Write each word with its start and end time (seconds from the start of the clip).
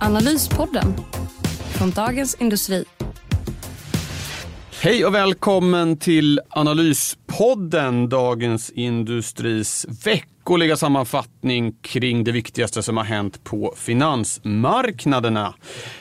Analyspodden 0.00 0.94
från 1.78 1.90
Dagens 1.90 2.34
Industri. 2.34 2.84
Hej 4.82 5.06
och 5.06 5.14
välkommen 5.14 5.96
till 5.96 6.40
Analyspodden, 6.50 8.08
Dagens 8.08 8.70
Industris 8.70 9.86
veckoliga 10.04 10.76
sammanfattning 10.76 11.72
kring 11.82 12.24
det 12.24 12.32
viktigaste 12.32 12.82
som 12.82 12.96
har 12.96 13.04
hänt 13.04 13.44
på 13.44 13.74
finansmarknaderna. 13.76 15.54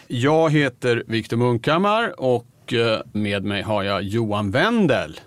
Jag 0.08 0.50
heter 0.52 1.04
Viktor 1.08 1.38
Munkhammar 1.38 2.20
och 2.22 2.74
eh, 2.74 3.00
med 3.14 3.44
mig 3.44 3.62
har 3.62 3.84
jag 3.84 4.04
Johan 4.04 4.52
Wendel. 4.52 5.20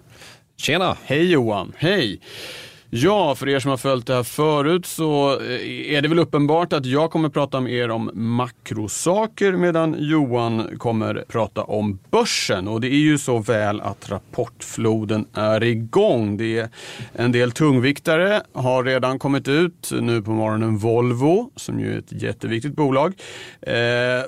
Tjena! 0.56 0.96
Hej 1.04 1.30
Johan, 1.30 1.72
hej! 1.76 2.20
Ja, 2.92 3.34
för 3.34 3.48
er 3.48 3.58
som 3.58 3.70
har 3.70 3.78
följt 3.78 4.06
det 4.06 4.14
här 4.14 4.22
förut 4.22 4.86
så 4.86 5.40
eh, 5.40 5.94
är 5.94 6.02
det 6.02 6.08
väl 6.08 6.18
uppenbart 6.18 6.72
att 6.72 6.86
jag 6.86 7.10
kommer 7.10 7.28
prata 7.28 7.60
med 7.60 7.72
er 7.72 7.90
om 7.90 8.10
makrosaker 8.14 9.52
medan 9.52 9.96
Johan 9.98 10.78
kommer 10.78 11.24
prata 11.28 11.62
om 11.62 11.98
börsen. 12.10 12.68
Och 12.68 12.80
det 12.80 12.88
är 12.88 12.98
ju 12.98 13.18
så 13.18 13.38
väl 13.38 13.80
att 13.80 14.10
rapportfloden 14.10 15.26
är 15.34 15.62
igång. 15.62 16.36
Det 16.36 16.58
är 16.58 16.68
en 17.12 17.32
del 17.32 17.52
tungviktare 17.52 18.42
har 18.52 18.84
redan 18.84 19.18
kommit 19.18 19.48
ut. 19.48 19.90
Nu 20.00 20.22
på 20.22 20.30
morgonen 20.30 20.78
Volvo, 20.78 21.50
som 21.56 21.80
ju 21.80 21.94
är 21.94 21.98
ett 21.98 22.22
jätteviktigt 22.22 22.76
bolag. 22.76 23.14
Eh, 23.60 23.72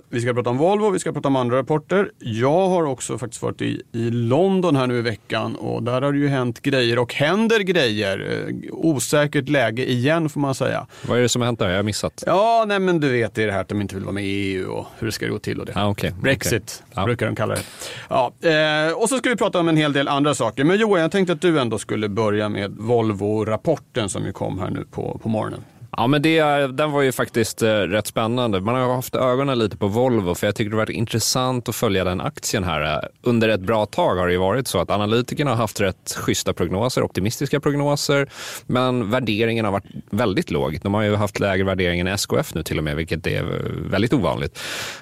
vi 0.08 0.20
ska 0.20 0.34
prata 0.34 0.50
om 0.50 0.58
Volvo, 0.58 0.90
vi 0.90 0.98
ska 0.98 1.12
prata 1.12 1.28
om 1.28 1.36
andra 1.36 1.58
rapporter. 1.58 2.10
Jag 2.18 2.68
har 2.68 2.82
också 2.82 3.18
faktiskt 3.18 3.42
varit 3.42 3.62
i, 3.62 3.82
i 3.92 4.10
London 4.10 4.76
här 4.76 4.86
nu 4.86 4.98
i 4.98 5.02
veckan 5.02 5.56
och 5.56 5.82
där 5.82 6.02
har 6.02 6.12
det 6.12 6.18
ju 6.18 6.28
hänt 6.28 6.62
grejer 6.62 6.98
och 6.98 7.14
händer 7.14 7.60
grejer 7.60 8.46
eh, 8.48 8.51
osäkert 8.70 9.48
läge 9.48 9.90
igen 9.90 10.28
får 10.28 10.40
man 10.40 10.54
säga. 10.54 10.86
Vad 11.06 11.18
är 11.18 11.22
det 11.22 11.28
som 11.28 11.42
har 11.42 11.46
hänt 11.46 11.58
där? 11.58 11.68
Jag 11.68 11.76
har 11.76 11.82
missat. 11.82 12.24
Ja, 12.26 12.64
nej 12.68 12.78
men 12.78 13.00
du 13.00 13.12
vet 13.12 13.34
det 13.34 13.42
är 13.42 13.46
det 13.46 13.52
här 13.52 13.60
att 13.60 13.68
de 13.68 13.80
inte 13.80 13.94
vill 13.94 14.04
vara 14.04 14.14
med 14.14 14.24
i 14.24 14.28
EU 14.28 14.70
och 14.72 14.86
hur 14.98 15.06
det 15.06 15.12
ska 15.12 15.26
gå 15.26 15.38
till 15.38 15.60
och 15.60 15.66
det. 15.66 15.72
Ah, 15.76 15.88
okay. 15.88 16.10
Brexit 16.22 16.82
okay. 16.90 17.04
brukar 17.04 17.26
de 17.26 17.36
kalla 17.36 17.54
det. 17.54 17.62
Ja, 18.08 18.32
eh, 18.40 18.92
och 18.92 19.08
så 19.08 19.18
ska 19.18 19.30
vi 19.30 19.36
prata 19.36 19.60
om 19.60 19.68
en 19.68 19.76
hel 19.76 19.92
del 19.92 20.08
andra 20.08 20.34
saker. 20.34 20.64
Men 20.64 20.78
Johan, 20.78 21.00
jag 21.00 21.12
tänkte 21.12 21.32
att 21.32 21.40
du 21.40 21.60
ändå 21.60 21.78
skulle 21.78 22.08
börja 22.08 22.48
med 22.48 22.70
Volvo-rapporten 22.70 24.08
som 24.08 24.26
ju 24.26 24.32
kom 24.32 24.58
här 24.58 24.70
nu 24.70 24.84
på, 24.90 25.20
på 25.22 25.28
morgonen. 25.28 25.64
Ja, 25.96 26.06
men 26.06 26.22
det, 26.22 26.66
den 26.66 26.92
var 26.92 27.02
ju 27.02 27.12
faktiskt 27.12 27.62
eh, 27.62 27.68
rätt 27.68 28.06
spännande. 28.06 28.60
Man 28.60 28.74
har 28.74 28.94
haft 28.94 29.14
ögonen 29.14 29.58
lite 29.58 29.76
på 29.76 29.86
Volvo, 29.86 30.34
för 30.34 30.46
jag 30.46 30.56
tycker 30.56 30.70
det 30.70 30.76
har 30.76 30.82
varit 30.82 30.96
intressant 30.96 31.68
att 31.68 31.74
följa 31.74 32.04
den 32.04 32.20
aktien 32.20 32.64
här. 32.64 32.82
Eh. 32.82 33.08
Under 33.22 33.48
ett 33.48 33.60
bra 33.60 33.86
tag 33.86 34.16
har 34.16 34.26
det 34.26 34.32
ju 34.32 34.38
varit 34.38 34.68
så 34.68 34.78
att 34.78 34.90
analytikerna 34.90 35.50
har 35.50 35.56
haft 35.56 35.80
rätt 35.80 36.16
schyssta 36.16 36.52
prognoser, 36.52 37.02
optimistiska 37.02 37.60
prognoser, 37.60 38.28
men 38.66 39.10
värderingen 39.10 39.64
har 39.64 39.72
varit 39.72 39.86
väldigt 40.10 40.50
låg. 40.50 40.78
De 40.82 40.94
har 40.94 41.02
ju 41.02 41.14
haft 41.14 41.40
lägre 41.40 41.64
värdering 41.64 42.00
än 42.00 42.06
SKF 42.06 42.54
nu 42.54 42.62
till 42.62 42.78
och 42.78 42.84
med, 42.84 42.96
vilket 42.96 43.26
är 43.26 43.42
eh, 43.42 43.90
väldigt 43.90 44.12
ovanligt. 44.12 44.58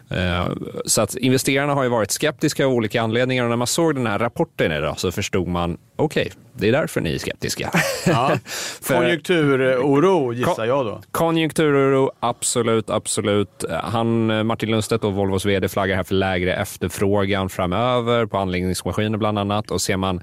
Eh, 0.09 0.49
så 0.87 1.03
att 1.03 1.15
investerarna 1.15 1.75
har 1.75 1.83
ju 1.83 1.89
varit 1.89 2.11
skeptiska 2.11 2.67
av 2.67 2.73
olika 2.73 3.03
anledningar 3.03 3.45
och 3.45 3.51
när 3.51 3.57
man 3.57 3.67
såg 3.67 3.95
den 3.95 4.07
här 4.07 4.19
rapporten 4.19 4.73
idag 4.73 5.01
så 5.01 5.13
förstod 5.13 5.49
man, 5.49 5.79
okej, 5.97 6.23
okay, 6.23 6.33
det 6.55 6.69
är 6.69 6.73
därför 6.73 7.01
ni 7.01 7.15
är 7.15 7.19
skeptiska. 7.19 7.71
Ja. 8.07 8.39
Konjunkturoro 8.89 10.33
gissar 10.33 10.65
jag 10.65 10.87
då. 10.87 11.01
Konjunkturoro, 11.11 12.11
absolut, 12.21 12.91
absolut. 12.91 13.65
Han, 13.83 14.47
Martin 14.47 14.71
Lundstedt 14.71 15.05
och 15.05 15.13
Volvos 15.13 15.45
vd 15.47 15.69
flaggar 15.69 15.97
här 15.97 16.05
för 16.05 16.15
lägre 16.15 16.55
efterfrågan 16.55 17.49
framöver 17.49 18.27
på 18.27 18.39
anläggningsmaskiner 18.39 19.19
bland 19.19 19.39
annat. 19.39 19.71
Och 19.71 19.81
ser 19.81 19.97
man 19.97 20.21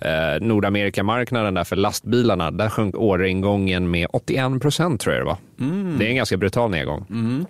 eh, 0.00 0.10
Nordamerikamarknaden 0.40 1.54
där 1.54 1.64
för 1.64 1.76
lastbilarna, 1.76 2.50
där 2.50 2.68
sjönk 2.68 2.94
orderingången 2.94 3.90
med 3.90 4.06
81 4.12 4.62
procent 4.62 5.00
tror 5.00 5.14
jag 5.14 5.22
det 5.22 5.26
var. 5.26 5.38
Mm. 5.60 5.98
Det 5.98 6.04
är 6.04 6.08
en 6.08 6.16
ganska 6.16 6.36
brutal 6.36 6.70
nedgång. 6.70 7.06
Mm 7.10 7.46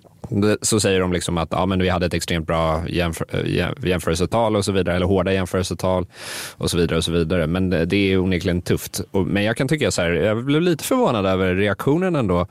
så 0.61 0.79
säger 0.79 0.99
de 0.99 1.13
liksom 1.13 1.37
att 1.37 1.51
ja, 1.51 1.65
men 1.65 1.81
vi 1.81 1.89
hade 1.89 2.05
ett 2.05 2.13
extremt 2.13 2.47
bra 2.47 2.83
jämför, 2.87 3.25
eh, 3.31 3.89
jämförelsetal 3.89 4.55
och 4.55 4.65
så 4.65 4.71
vidare, 4.71 4.95
eller 4.95 5.05
hårda 5.05 5.33
jämförelsetal 5.33 6.05
och 6.57 6.71
så 6.71 6.77
vidare. 6.77 6.97
och 6.97 7.03
så 7.03 7.11
vidare. 7.11 7.47
Men 7.47 7.69
det 7.69 7.95
är 7.95 8.17
onekligen 8.17 8.61
tufft. 8.61 9.01
Men 9.11 9.43
jag 9.43 9.57
kan 9.57 9.67
tycka 9.67 9.91
så 9.91 10.01
här, 10.01 10.09
jag 10.11 10.45
blev 10.45 10.61
lite 10.61 10.83
förvånad 10.83 11.25
över 11.25 11.55
reaktionen 11.55 12.15
ändå. 12.15 12.47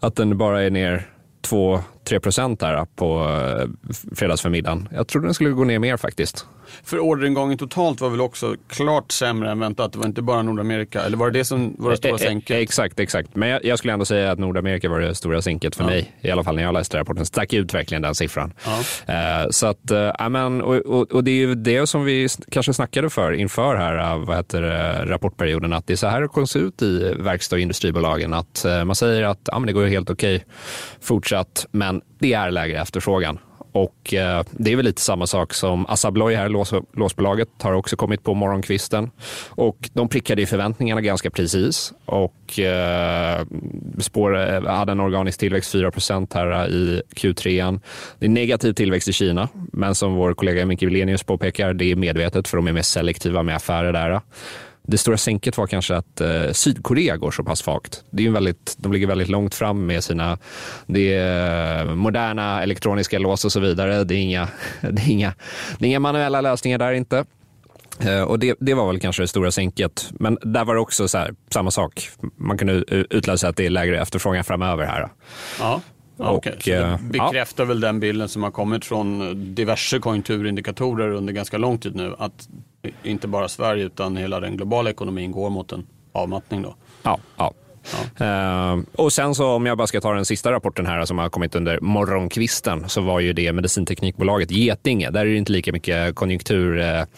Att 0.00 0.16
den 0.16 0.38
bara 0.38 0.62
är 0.62 0.70
ner 0.70 1.06
två 1.40 1.80
3 2.08 2.18
där 2.58 2.84
på 2.96 3.20
eh, 3.20 3.68
fredagsförmiddagen. 4.16 4.88
Jag 4.92 5.08
trodde 5.08 5.26
den 5.26 5.34
skulle 5.34 5.50
gå 5.50 5.64
ner 5.64 5.78
mer 5.78 5.96
faktiskt. 5.96 6.46
För 6.84 6.98
orderingången 6.98 7.58
totalt 7.58 8.00
var 8.00 8.10
väl 8.10 8.20
också 8.20 8.56
klart 8.68 9.12
sämre 9.12 9.50
än 9.50 9.58
väntat? 9.58 9.92
Det 9.92 9.98
var 9.98 10.06
inte 10.06 10.22
bara 10.22 10.42
Nordamerika, 10.42 11.02
eller 11.02 11.16
var 11.16 11.30
det 11.30 11.38
det 11.38 11.44
som 11.44 11.76
var 11.78 11.90
det 11.90 11.94
eh, 11.94 11.98
stora 11.98 12.12
eh, 12.12 12.18
sänket? 12.18 12.56
Exakt, 12.56 13.00
exakt. 13.00 13.36
Men 13.36 13.48
jag, 13.48 13.64
jag 13.64 13.78
skulle 13.78 13.92
ändå 13.92 14.04
säga 14.04 14.32
att 14.32 14.38
Nordamerika 14.38 14.88
var 14.88 15.00
det 15.00 15.14
stora 15.14 15.42
sänket 15.42 15.76
för 15.76 15.84
ja. 15.84 15.90
mig. 15.90 16.12
I 16.20 16.30
alla 16.30 16.44
fall 16.44 16.56
när 16.56 16.62
jag 16.62 16.74
läste 16.74 16.98
rapporten 16.98 17.26
stack 17.26 17.52
ut 17.52 17.74
verkligen 17.74 18.02
den 18.02 18.14
siffran. 18.14 18.52
Ja. 18.64 19.44
Uh, 19.44 19.50
så 19.50 19.66
att, 19.66 19.90
uh, 19.92 20.28
men, 20.28 20.62
och, 20.62 20.76
och, 20.76 21.12
och, 21.12 21.24
det 21.24 21.30
är 21.30 21.34
ju 21.34 21.54
det 21.54 21.86
som 21.86 22.04
vi 22.04 22.28
kanske 22.50 22.72
snackade 22.74 23.10
för 23.10 23.32
inför 23.32 23.76
här, 23.76 24.16
uh, 24.16 24.24
vad 24.24 24.36
heter 24.36 24.62
rapportperioden, 25.06 25.72
att 25.72 25.86
det 25.86 25.92
är 25.92 25.96
så 25.96 26.06
här 26.06 26.20
det 26.20 26.28
kommer 26.28 26.46
se 26.46 26.58
ut 26.58 26.82
i 26.82 27.14
verkstad 27.18 27.56
och 27.56 27.60
industribolagen. 27.60 28.34
Att 28.34 28.66
man 28.84 28.96
säger 28.96 29.22
att 29.22 29.48
ah, 29.52 29.58
men 29.58 29.66
det 29.66 29.72
går 29.72 29.86
helt 29.86 30.10
okej 30.10 30.36
okay, 30.36 30.48
fortsatt, 31.00 31.66
men 31.70 31.97
det 32.18 32.32
är 32.32 32.50
lägre 32.50 32.80
efterfrågan. 32.80 33.38
Och 33.72 34.14
eh, 34.14 34.44
det 34.50 34.72
är 34.72 34.76
väl 34.76 34.84
lite 34.84 35.00
samma 35.00 35.26
sak 35.26 35.54
som 35.54 35.86
Assa 35.86 36.08
Abloy 36.08 36.34
här, 36.34 36.48
lås, 36.48 36.72
låsbolaget, 36.92 37.48
har 37.62 37.72
också 37.72 37.96
kommit 37.96 38.22
på 38.22 38.34
morgonkvisten. 38.34 39.10
Och 39.48 39.90
de 39.92 40.08
prickade 40.08 40.40
ju 40.40 40.46
förväntningarna 40.46 41.00
ganska 41.00 41.30
precis 41.30 41.92
och 42.04 42.58
eh, 42.58 43.46
spår, 43.98 44.36
eh, 44.36 44.62
hade 44.64 44.92
en 44.92 45.00
organisk 45.00 45.40
tillväxt 45.40 45.74
4% 45.74 46.34
här 46.34 46.68
i 46.68 47.02
Q3. 47.14 47.80
Det 48.18 48.26
är 48.26 48.30
negativ 48.30 48.72
tillväxt 48.72 49.08
i 49.08 49.12
Kina, 49.12 49.48
men 49.72 49.94
som 49.94 50.14
vår 50.14 50.34
kollega 50.34 50.66
Micke 50.66 50.82
Wilenius 50.82 51.22
påpekar, 51.22 51.74
det 51.74 51.84
är 51.84 51.96
medvetet 51.96 52.48
för 52.48 52.56
de 52.56 52.68
är 52.68 52.72
mer 52.72 52.82
selektiva 52.82 53.42
med 53.42 53.56
affärer 53.56 53.92
där. 53.92 54.20
Det 54.90 54.98
stora 54.98 55.16
sänket 55.16 55.58
var 55.58 55.66
kanske 55.66 55.96
att 55.96 56.20
eh, 56.20 56.52
Sydkorea 56.52 57.16
går 57.16 57.30
så 57.30 57.44
pass 57.44 57.58
svagt. 57.58 58.04
Det 58.10 58.22
är 58.22 58.26
ju 58.26 58.32
väldigt, 58.32 58.74
de 58.78 58.92
ligger 58.92 59.06
väldigt 59.06 59.28
långt 59.28 59.54
fram 59.54 59.86
med 59.86 60.04
sina 60.04 60.38
det 60.86 61.14
är 61.14 61.86
eh, 61.86 61.94
moderna 61.94 62.62
elektroniska 62.62 63.18
lås 63.18 63.44
och 63.44 63.52
så 63.52 63.60
vidare. 63.60 64.04
Det 64.04 64.14
är 64.14 64.18
inga, 64.18 64.48
det 64.80 65.02
är 65.02 65.10
inga, 65.10 65.34
det 65.78 65.84
är 65.84 65.88
inga 65.88 66.00
manuella 66.00 66.40
lösningar 66.40 66.78
där 66.78 66.92
inte. 66.92 67.24
Eh, 68.00 68.22
och 68.22 68.38
det, 68.38 68.56
det, 68.60 68.74
var 68.74 68.86
väl 68.86 69.00
kanske 69.00 69.22
det 69.22 69.28
stora 69.28 69.50
sänket. 69.50 70.08
Men 70.10 70.38
där 70.42 70.64
var 70.64 70.74
det 70.74 70.80
också 70.80 71.08
så 71.08 71.18
här, 71.18 71.34
samma 71.52 71.70
sak. 71.70 72.10
Man 72.36 72.58
kunde 72.58 72.72
utläsa 73.10 73.48
att 73.48 73.56
det 73.56 73.66
är 73.66 73.70
lägre 73.70 74.02
efterfrågan 74.02 74.44
framöver 74.44 74.84
här. 74.84 75.08
Ja. 75.58 75.80
Ja, 76.18 76.30
och, 76.30 76.36
okay. 76.36 76.56
det 76.64 76.98
bekräftar 77.02 77.64
ja. 77.64 77.68
väl 77.68 77.80
den 77.80 78.00
bilden 78.00 78.28
som 78.28 78.42
har 78.42 78.50
kommit 78.50 78.84
från 78.84 79.36
diverse 79.54 79.98
konjunkturindikatorer 79.98 81.10
under 81.10 81.32
ganska 81.32 81.58
lång 81.58 81.78
tid 81.78 81.96
nu. 81.96 82.14
Att 82.18 82.48
inte 83.02 83.28
bara 83.28 83.48
Sverige 83.48 83.84
utan 83.84 84.16
hela 84.16 84.40
den 84.40 84.56
globala 84.56 84.90
ekonomin 84.90 85.32
går 85.32 85.50
mot 85.50 85.72
en 85.72 85.86
avmattning. 86.12 86.62
Då. 86.62 86.74
Ja, 87.02 87.18
ja. 87.36 87.52
Ja. 88.18 88.74
Uh, 88.74 88.82
och 88.96 89.12
sen 89.12 89.34
så 89.34 89.46
om 89.46 89.66
jag 89.66 89.78
bara 89.78 89.86
ska 89.86 90.00
ta 90.00 90.12
den 90.12 90.24
sista 90.24 90.52
rapporten 90.52 90.86
här 90.86 91.04
som 91.04 91.18
har 91.18 91.28
kommit 91.28 91.54
under 91.54 91.80
morgonkvisten 91.80 92.88
så 92.88 93.00
var 93.00 93.20
ju 93.20 93.32
det 93.32 93.52
medicinteknikbolaget 93.52 94.50
Getinge. 94.50 95.10
Där 95.10 95.20
är 95.20 95.24
det 95.24 95.36
inte 95.36 95.52
lika 95.52 95.72
mycket 95.72 96.14
konjunkturspel 96.14 97.08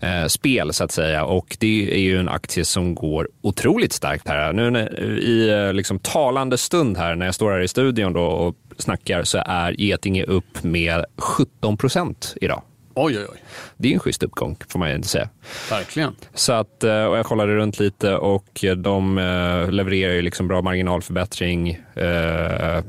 eh, 0.00 0.10
eh, 0.10 0.62
uh, 0.62 0.66
uh, 0.66 0.70
så 0.70 0.84
att 0.84 0.92
säga 0.92 1.24
och 1.24 1.56
det 1.60 1.94
är 1.94 2.00
ju 2.00 2.18
en 2.18 2.28
aktie 2.28 2.64
som 2.64 2.94
går 2.94 3.28
otroligt 3.42 3.92
starkt 3.92 4.28
här. 4.28 4.52
Nu 4.52 4.88
i 5.18 5.50
eh, 5.50 5.72
liksom 5.72 5.98
talande 5.98 6.58
stund 6.58 6.96
här 6.96 7.14
när 7.14 7.26
jag 7.26 7.34
står 7.34 7.50
här 7.52 7.60
i 7.60 7.68
studion 7.68 8.12
då 8.12 8.24
och 8.24 8.54
snackar 8.78 9.22
så 9.22 9.42
är 9.46 9.80
Getinge 9.80 10.24
upp 10.24 10.62
med 10.62 11.04
17 11.16 11.76
procent 11.76 12.34
idag. 12.40 12.62
Oj, 13.00 13.18
oj, 13.18 13.26
oj. 13.32 13.42
Det 13.76 13.88
är 13.88 13.92
en 13.92 14.00
schysst 14.00 14.22
uppgång 14.22 14.56
får 14.68 14.78
man 14.78 14.88
ju 14.88 14.94
inte 14.94 15.08
säga. 15.08 15.28
Verkligen. 15.70 16.16
Så 16.34 16.52
att, 16.52 16.84
eh, 16.84 17.04
och 17.04 17.18
jag 17.18 17.26
kollade 17.26 17.54
runt 17.54 17.80
lite 17.80 18.14
och 18.14 18.64
de 18.76 19.18
eh, 19.18 19.70
levererar 19.70 20.12
ju 20.12 20.22
liksom 20.22 20.48
bra 20.48 20.62
marginalförbättring 20.62 21.70
eh, 21.94 22.82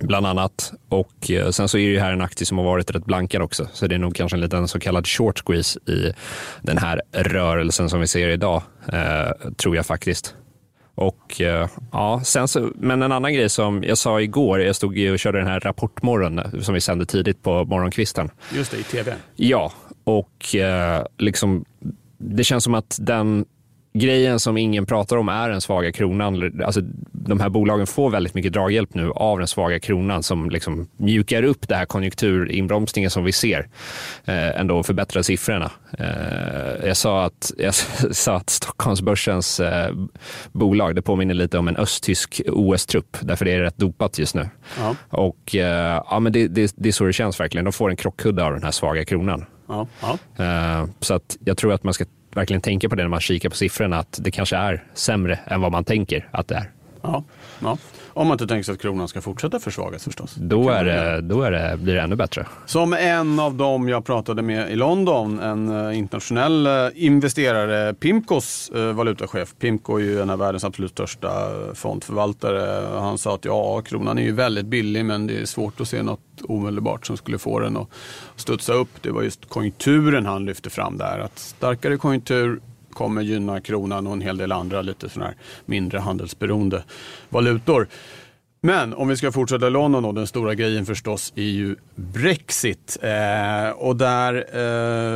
bland 0.00 0.26
annat. 0.26 0.72
Och 0.88 1.30
sen 1.50 1.68
så 1.68 1.78
är 1.78 1.92
det 1.92 2.00
här 2.00 2.12
en 2.12 2.20
aktie 2.20 2.46
som 2.46 2.58
har 2.58 2.64
varit 2.64 2.90
rätt 2.90 3.04
blankad 3.04 3.42
också, 3.42 3.68
så 3.72 3.86
det 3.86 3.94
är 3.94 3.98
nog 3.98 4.14
kanske 4.14 4.36
en 4.36 4.40
liten 4.40 4.68
så 4.68 4.80
kallad 4.80 5.06
short 5.06 5.42
squeeze 5.46 5.80
i 5.86 6.12
den 6.62 6.78
här 6.78 7.02
rörelsen 7.12 7.88
som 7.88 8.00
vi 8.00 8.06
ser 8.06 8.28
idag, 8.28 8.62
tror 9.56 9.76
jag 9.76 9.86
faktiskt. 9.86 10.34
Och, 11.02 11.40
eh, 11.40 11.68
ja, 11.92 12.20
sen 12.24 12.48
så, 12.48 12.70
men 12.74 13.02
en 13.02 13.12
annan 13.12 13.34
grej 13.34 13.48
som 13.48 13.82
jag 13.84 13.98
sa 13.98 14.20
igår, 14.20 14.60
jag 14.60 14.76
stod 14.76 15.10
och 15.12 15.18
körde 15.18 15.38
den 15.38 15.46
här 15.46 15.60
Rapportmorgon 15.60 16.40
som 16.62 16.74
vi 16.74 16.80
sände 16.80 17.06
tidigt 17.06 17.42
på 17.42 17.64
morgonkvisten. 17.64 18.30
Just 18.54 18.70
det, 18.70 18.78
i 18.78 18.82
tv. 18.82 19.14
Ja, 19.36 19.72
och 20.04 20.54
eh, 20.54 21.04
liksom, 21.18 21.64
det 22.18 22.44
känns 22.44 22.64
som 22.64 22.74
att 22.74 22.98
den 23.00 23.44
grejen 23.92 24.40
som 24.40 24.56
ingen 24.56 24.86
pratar 24.86 25.16
om 25.16 25.28
är 25.28 25.48
den 25.48 25.60
svaga 25.60 25.92
kronan. 25.92 26.62
Alltså, 26.64 26.80
de 27.12 27.40
här 27.40 27.48
bolagen 27.48 27.86
får 27.86 28.10
väldigt 28.10 28.34
mycket 28.34 28.52
draghjälp 28.52 28.94
nu 28.94 29.10
av 29.10 29.38
den 29.38 29.48
svaga 29.48 29.80
kronan 29.80 30.22
som 30.22 30.50
liksom 30.50 30.88
mjukar 30.96 31.42
upp 31.42 31.68
det 31.68 31.74
här 31.74 31.84
konjunkturinbromsningen 31.84 33.10
som 33.10 33.24
vi 33.24 33.32
ser. 33.32 33.68
Eh, 34.24 34.60
ändå 34.60 34.82
förbättrar 34.82 35.22
siffrorna. 35.22 35.70
Eh, 35.98 36.86
jag, 36.86 36.96
sa 36.96 37.24
att, 37.24 37.52
jag 37.58 37.74
sa 38.14 38.36
att 38.36 38.50
Stockholmsbörsens 38.50 39.60
eh, 39.60 39.94
bolag, 40.52 40.94
det 40.94 41.02
påminner 41.02 41.34
lite 41.34 41.58
om 41.58 41.68
en 41.68 41.76
östtysk 41.76 42.40
OS-trupp, 42.46 43.16
därför 43.20 43.44
det 43.44 43.52
är 43.52 43.60
rätt 43.60 43.76
dopat 43.76 44.18
just 44.18 44.34
nu. 44.34 44.48
Ja. 44.78 44.96
Och 45.08 45.56
eh, 45.56 46.02
ja, 46.10 46.20
men 46.20 46.32
det, 46.32 46.48
det, 46.48 46.74
det 46.76 46.88
är 46.88 46.92
så 46.92 47.04
det 47.04 47.12
känns 47.12 47.40
verkligen. 47.40 47.64
De 47.64 47.72
får 47.72 47.90
en 47.90 47.96
krockkudde 47.96 48.44
av 48.44 48.52
den 48.52 48.62
här 48.62 48.70
svaga 48.70 49.04
kronan. 49.04 49.44
Ja. 49.68 49.86
Ja. 50.00 50.44
Eh, 50.44 50.86
så 51.00 51.14
att 51.14 51.36
jag 51.44 51.56
tror 51.56 51.72
att 51.72 51.84
man 51.84 51.94
ska 51.94 52.04
verkligen 52.34 52.60
tänka 52.60 52.88
på 52.88 52.94
det 52.94 53.02
när 53.02 53.08
man 53.08 53.20
kikar 53.20 53.48
på 53.48 53.56
siffrorna, 53.56 53.98
att 53.98 54.18
det 54.22 54.30
kanske 54.30 54.56
är 54.56 54.84
sämre 54.94 55.38
än 55.46 55.60
vad 55.60 55.72
man 55.72 55.84
tänker 55.84 56.28
att 56.30 56.48
det 56.48 56.54
är. 56.54 56.70
Ja, 57.02 57.24
ja. 57.60 57.78
Om 58.14 58.26
man 58.26 58.34
inte 58.34 58.46
tänker 58.46 58.64
sig 58.64 58.72
att 58.72 58.80
kronan 58.80 59.08
ska 59.08 59.20
fortsätta 59.20 59.60
försvagas 59.60 60.04
förstås. 60.04 60.34
Då, 60.34 60.68
är 60.70 60.84
det, 60.84 61.20
då 61.20 61.42
är 61.42 61.50
det, 61.50 61.76
blir 61.76 61.94
det 61.94 62.00
ännu 62.00 62.16
bättre. 62.16 62.46
Som 62.66 62.92
en 62.92 63.40
av 63.40 63.54
dem 63.54 63.88
jag 63.88 64.04
pratade 64.04 64.42
med 64.42 64.70
i 64.70 64.76
London, 64.76 65.40
en 65.40 65.86
eh, 65.88 65.98
internationell 65.98 66.66
eh, 66.66 66.72
investerare, 66.94 67.94
Pimcos 67.94 68.70
eh, 68.74 68.92
valutachef. 68.92 69.54
Pimco 69.58 69.96
är 69.96 70.02
ju 70.02 70.20
en 70.20 70.30
av 70.30 70.38
världens 70.38 70.64
absolut 70.64 70.90
största 70.90 71.30
fondförvaltare. 71.74 72.98
Han 73.00 73.18
sa 73.18 73.34
att 73.34 73.44
ja, 73.44 73.80
kronan 73.80 74.18
är 74.18 74.22
ju 74.22 74.32
väldigt 74.32 74.66
billig 74.66 75.04
men 75.04 75.26
det 75.26 75.40
är 75.40 75.44
svårt 75.44 75.80
att 75.80 75.88
se 75.88 76.02
något 76.02 76.20
omedelbart 76.48 77.06
som 77.06 77.16
skulle 77.16 77.38
få 77.38 77.58
den 77.58 77.76
att 77.76 77.88
studsa 78.36 78.72
upp. 78.72 78.88
Det 79.00 79.10
var 79.10 79.22
just 79.22 79.48
konjunkturen 79.48 80.26
han 80.26 80.44
lyfte 80.44 80.70
fram 80.70 80.98
där. 80.98 81.18
Att 81.18 81.38
starkare 81.38 81.96
konjunktur 81.96 82.60
kommer 82.92 83.22
gynna 83.22 83.60
kronan 83.60 84.06
och 84.06 84.12
en 84.12 84.20
hel 84.20 84.36
del 84.36 84.52
andra 84.52 84.82
lite 84.82 85.08
sådana 85.08 85.30
här 85.30 85.36
mindre 85.66 85.98
handelsberoende 85.98 86.84
valutor. 87.28 87.88
Men 88.64 88.94
om 88.94 89.08
vi 89.08 89.16
ska 89.16 89.32
fortsätta 89.32 89.68
London 89.68 90.04
och 90.04 90.14
den 90.14 90.26
stora 90.26 90.54
grejen 90.54 90.86
förstås 90.86 91.32
är 91.36 91.42
ju 91.42 91.76
Brexit. 91.94 92.98
Eh, 93.02 93.70
och 93.70 93.96
där 93.96 94.34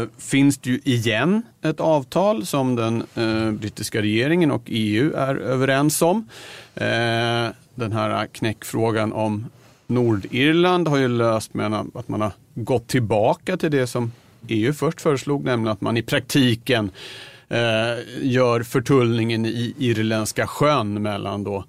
eh, 0.03 0.09
finns 0.19 0.59
det 0.59 0.71
ju 0.71 0.81
igen 0.85 1.43
ett 1.63 1.81
avtal 1.81 2.47
som 2.47 2.77
den 2.77 3.05
eh, 3.15 3.51
brittiska 3.51 4.03
regeringen 4.03 4.51
och 4.51 4.63
EU 4.67 5.15
är 5.17 5.37
överens 5.37 6.03
om. 6.03 6.29
Eh, 6.75 7.49
den 7.75 7.93
här 7.93 8.27
knäckfrågan 8.27 9.13
om 9.13 9.47
Nordirland 9.87 10.89
har 10.89 10.97
ju 10.97 11.09
löst 11.09 11.55
med 11.55 11.75
att 11.95 12.09
man 12.09 12.21
har 12.21 12.33
gått 12.55 12.89
tillbaka 12.89 13.57
till 13.57 13.71
det 13.71 13.87
som 13.87 14.13
EU 14.49 14.73
först 14.73 15.01
föreslog, 15.01 15.45
nämligen 15.45 15.73
att 15.73 15.81
man 15.81 15.97
i 15.97 16.03
praktiken 16.03 16.91
Eh, 17.49 17.99
gör 18.23 18.63
förtullningen 18.63 19.47
i 19.47 19.75
Irländska 19.79 20.47
sjön 20.47 21.03
mellan 21.03 21.45
då 21.45 21.65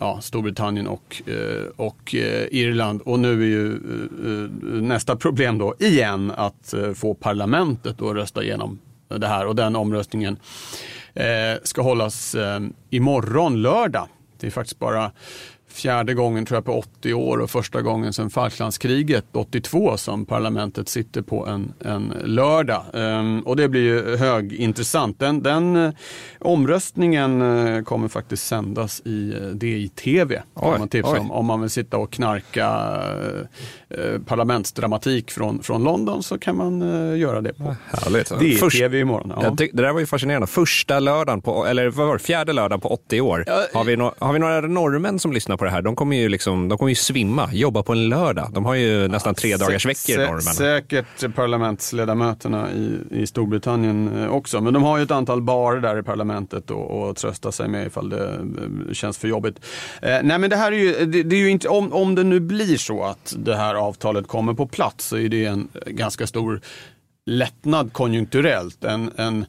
ja, 0.00 0.20
Storbritannien 0.20 0.86
och, 0.86 1.22
eh, 1.26 1.64
och 1.76 2.14
eh, 2.14 2.46
Irland. 2.50 3.00
Och 3.02 3.18
nu 3.18 3.42
är 3.42 3.46
ju 3.46 3.72
eh, 3.72 4.32
eh 4.32 4.82
nästa 4.82 5.16
problem 5.16 5.58
då 5.58 5.74
igen 5.78 6.32
att 6.36 6.74
eh, 6.74 6.92
få 6.92 7.14
parlamentet 7.14 8.02
att 8.02 8.14
rösta 8.14 8.42
igenom 8.42 8.78
det 9.08 9.26
här 9.26 9.46
och 9.46 9.56
den 9.56 9.76
omröstningen 9.76 10.36
ska 11.62 11.82
hållas 11.82 12.36
imorgon 12.90 13.62
lördag. 13.62 14.08
Det 14.40 14.46
är 14.46 14.50
faktiskt 14.50 14.78
bara 14.78 15.10
fjärde 15.76 16.14
gången 16.14 16.46
tror 16.46 16.56
jag 16.56 16.64
på 16.64 16.78
80 16.78 17.14
år 17.14 17.38
och 17.38 17.50
första 17.50 17.82
gången 17.82 18.12
sedan 18.12 18.30
Falklandskriget 18.30 19.24
82 19.32 19.96
som 19.96 20.24
parlamentet 20.26 20.88
sitter 20.88 21.22
på 21.22 21.46
en, 21.46 21.72
en 21.80 22.12
lördag. 22.24 22.84
Um, 22.92 23.40
och 23.40 23.56
det 23.56 23.68
blir 23.68 23.82
ju 23.82 24.16
högintressant. 24.16 25.18
Den, 25.18 25.42
den 25.42 25.76
uh, 25.76 25.92
omröstningen 26.40 27.42
uh, 27.42 27.82
kommer 27.82 28.08
faktiskt 28.08 28.46
sändas 28.46 29.02
i 29.04 29.34
uh, 29.34 29.54
DI-TV. 29.54 30.42
om, 31.18 31.30
om 31.30 31.46
man 31.46 31.60
vill 31.60 31.70
sitta 31.70 31.98
och 31.98 32.12
knarka 32.12 33.02
uh, 33.98 34.20
parlamentsdramatik 34.22 35.30
från, 35.30 35.62
från 35.62 35.84
London 35.84 36.22
så 36.22 36.38
kan 36.38 36.56
man 36.56 36.80
göra 37.18 37.40
det 37.40 37.52
på 37.52 37.76
DI-TV 38.40 38.98
imorgon. 39.00 39.32
Ja. 39.42 39.54
det 39.58 39.70
där 39.72 39.92
var 39.92 40.00
ju 40.00 40.06
fascinerande. 40.06 40.46
Första 40.46 41.00
lördagen, 41.00 41.42
på, 41.42 41.66
eller 41.66 41.88
vad 41.88 42.06
var 42.06 42.16
det, 42.16 42.22
fjärde 42.22 42.52
lördagen 42.52 42.80
på 42.80 42.88
80 42.88 43.20
år. 43.20 43.44
har, 43.74 43.84
vi 43.84 43.96
no, 43.96 44.12
har 44.18 44.32
vi 44.32 44.38
några 44.38 44.60
norrmän 44.60 45.18
som 45.18 45.32
lyssnar 45.32 45.56
på 45.56 45.64
det 45.64 45.70
här, 45.70 45.82
de 45.82 45.96
kommer 45.96 46.16
ju, 46.16 46.28
liksom, 46.28 46.68
de 46.68 46.78
kommer 46.78 46.90
ju 46.90 46.94
svimma, 46.94 47.50
jobba 47.52 47.82
på 47.82 47.92
en 47.92 48.08
lördag. 48.08 48.48
De 48.52 48.64
har 48.64 48.74
ju 48.74 49.08
nästan 49.08 49.34
tre 49.34 49.56
dagars 49.56 49.86
veckor 49.86 50.18
norrmännen. 50.18 50.54
Säkert 50.54 51.34
parlamentsledamöterna 51.34 52.72
i, 52.72 52.98
i 53.10 53.26
Storbritannien 53.26 54.22
eh, 54.22 54.28
också. 54.28 54.60
Men 54.60 54.74
de 54.74 54.82
har 54.82 54.96
ju 54.98 55.02
ett 55.02 55.10
antal 55.10 55.42
barer 55.42 55.80
där 55.80 55.98
i 55.98 56.02
parlamentet 56.02 56.70
att 56.70 57.16
trösta 57.16 57.52
sig 57.52 57.68
med 57.68 57.86
ifall 57.86 58.08
det 58.08 58.28
eh, 58.28 58.92
känns 58.92 59.18
för 59.18 59.28
jobbigt. 59.28 59.60
Eh, 60.02 60.18
nej 60.22 60.38
men 60.38 60.50
det 60.50 60.56
här 60.56 60.72
är 60.72 60.76
ju, 60.76 61.06
det, 61.06 61.22
det, 61.22 61.36
är 61.36 61.40
ju 61.40 61.50
inte, 61.50 61.68
om, 61.68 61.92
om 61.92 62.14
det 62.14 62.24
nu 62.24 62.40
blir 62.40 62.76
så 62.76 63.04
att 63.04 63.34
det 63.36 63.56
här 63.56 63.74
avtalet 63.76 64.28
kommer 64.28 64.54
på 64.54 64.66
plats 64.66 65.06
så 65.06 65.16
är 65.16 65.28
det 65.28 65.44
en 65.44 65.68
ganska 65.86 66.26
stor 66.26 66.60
lättnad 67.26 67.92
konjunkturellt. 67.92 68.84
En, 68.84 69.10
en, 69.16 69.46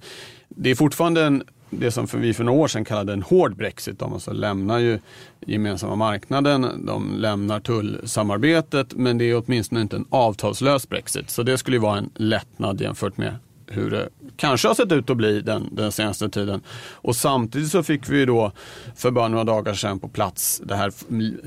det 0.50 0.70
är 0.70 0.76
fortfarande 0.76 1.24
en 1.24 1.44
det 1.70 1.92
som 1.92 2.08
för 2.08 2.18
vi 2.18 2.34
för 2.34 2.44
några 2.44 2.60
år 2.60 2.68
sedan 2.68 2.86
kallade 2.86 3.14
en 3.14 3.22
hård 3.22 3.56
Brexit. 3.56 4.00
De 4.00 4.14
alltså 4.14 4.32
lämnar 4.32 4.80
ju 4.80 5.00
gemensamma 5.46 5.96
marknaden, 5.96 6.86
de 6.86 7.16
lämnar 7.18 7.60
tullsamarbetet 7.60 8.94
men 8.94 9.18
det 9.18 9.26
är 9.26 9.44
åtminstone 9.46 9.82
inte 9.82 9.96
en 9.96 10.06
avtalslös 10.10 10.90
Brexit. 10.90 11.30
Så 11.30 11.44
det 11.44 11.58
skulle 11.58 11.80
vara 11.80 11.98
en 11.98 12.10
lättnad 12.16 12.82
jämfört 12.82 13.18
med 13.18 13.36
hur 13.68 13.92
det 13.92 14.10
kanske 14.38 14.68
har 14.68 14.76
sett 14.76 14.92
ut 14.92 15.10
att 15.10 15.18
bli 15.18 15.42
den, 15.42 15.70
den 15.72 15.92
senaste 15.92 16.30
tiden. 16.30 16.62
Och 16.92 17.16
samtidigt 17.16 17.72
så 17.72 17.84
fick 17.84 18.10
vi 18.10 18.18
ju 18.18 18.26
då 18.26 18.52
för 18.96 19.12
bara 19.12 19.28
några 19.28 19.44
dagar 19.44 19.74
sedan 19.74 20.00
på 20.00 20.08
plats 20.08 20.62
det 20.66 20.76
här 20.76 20.92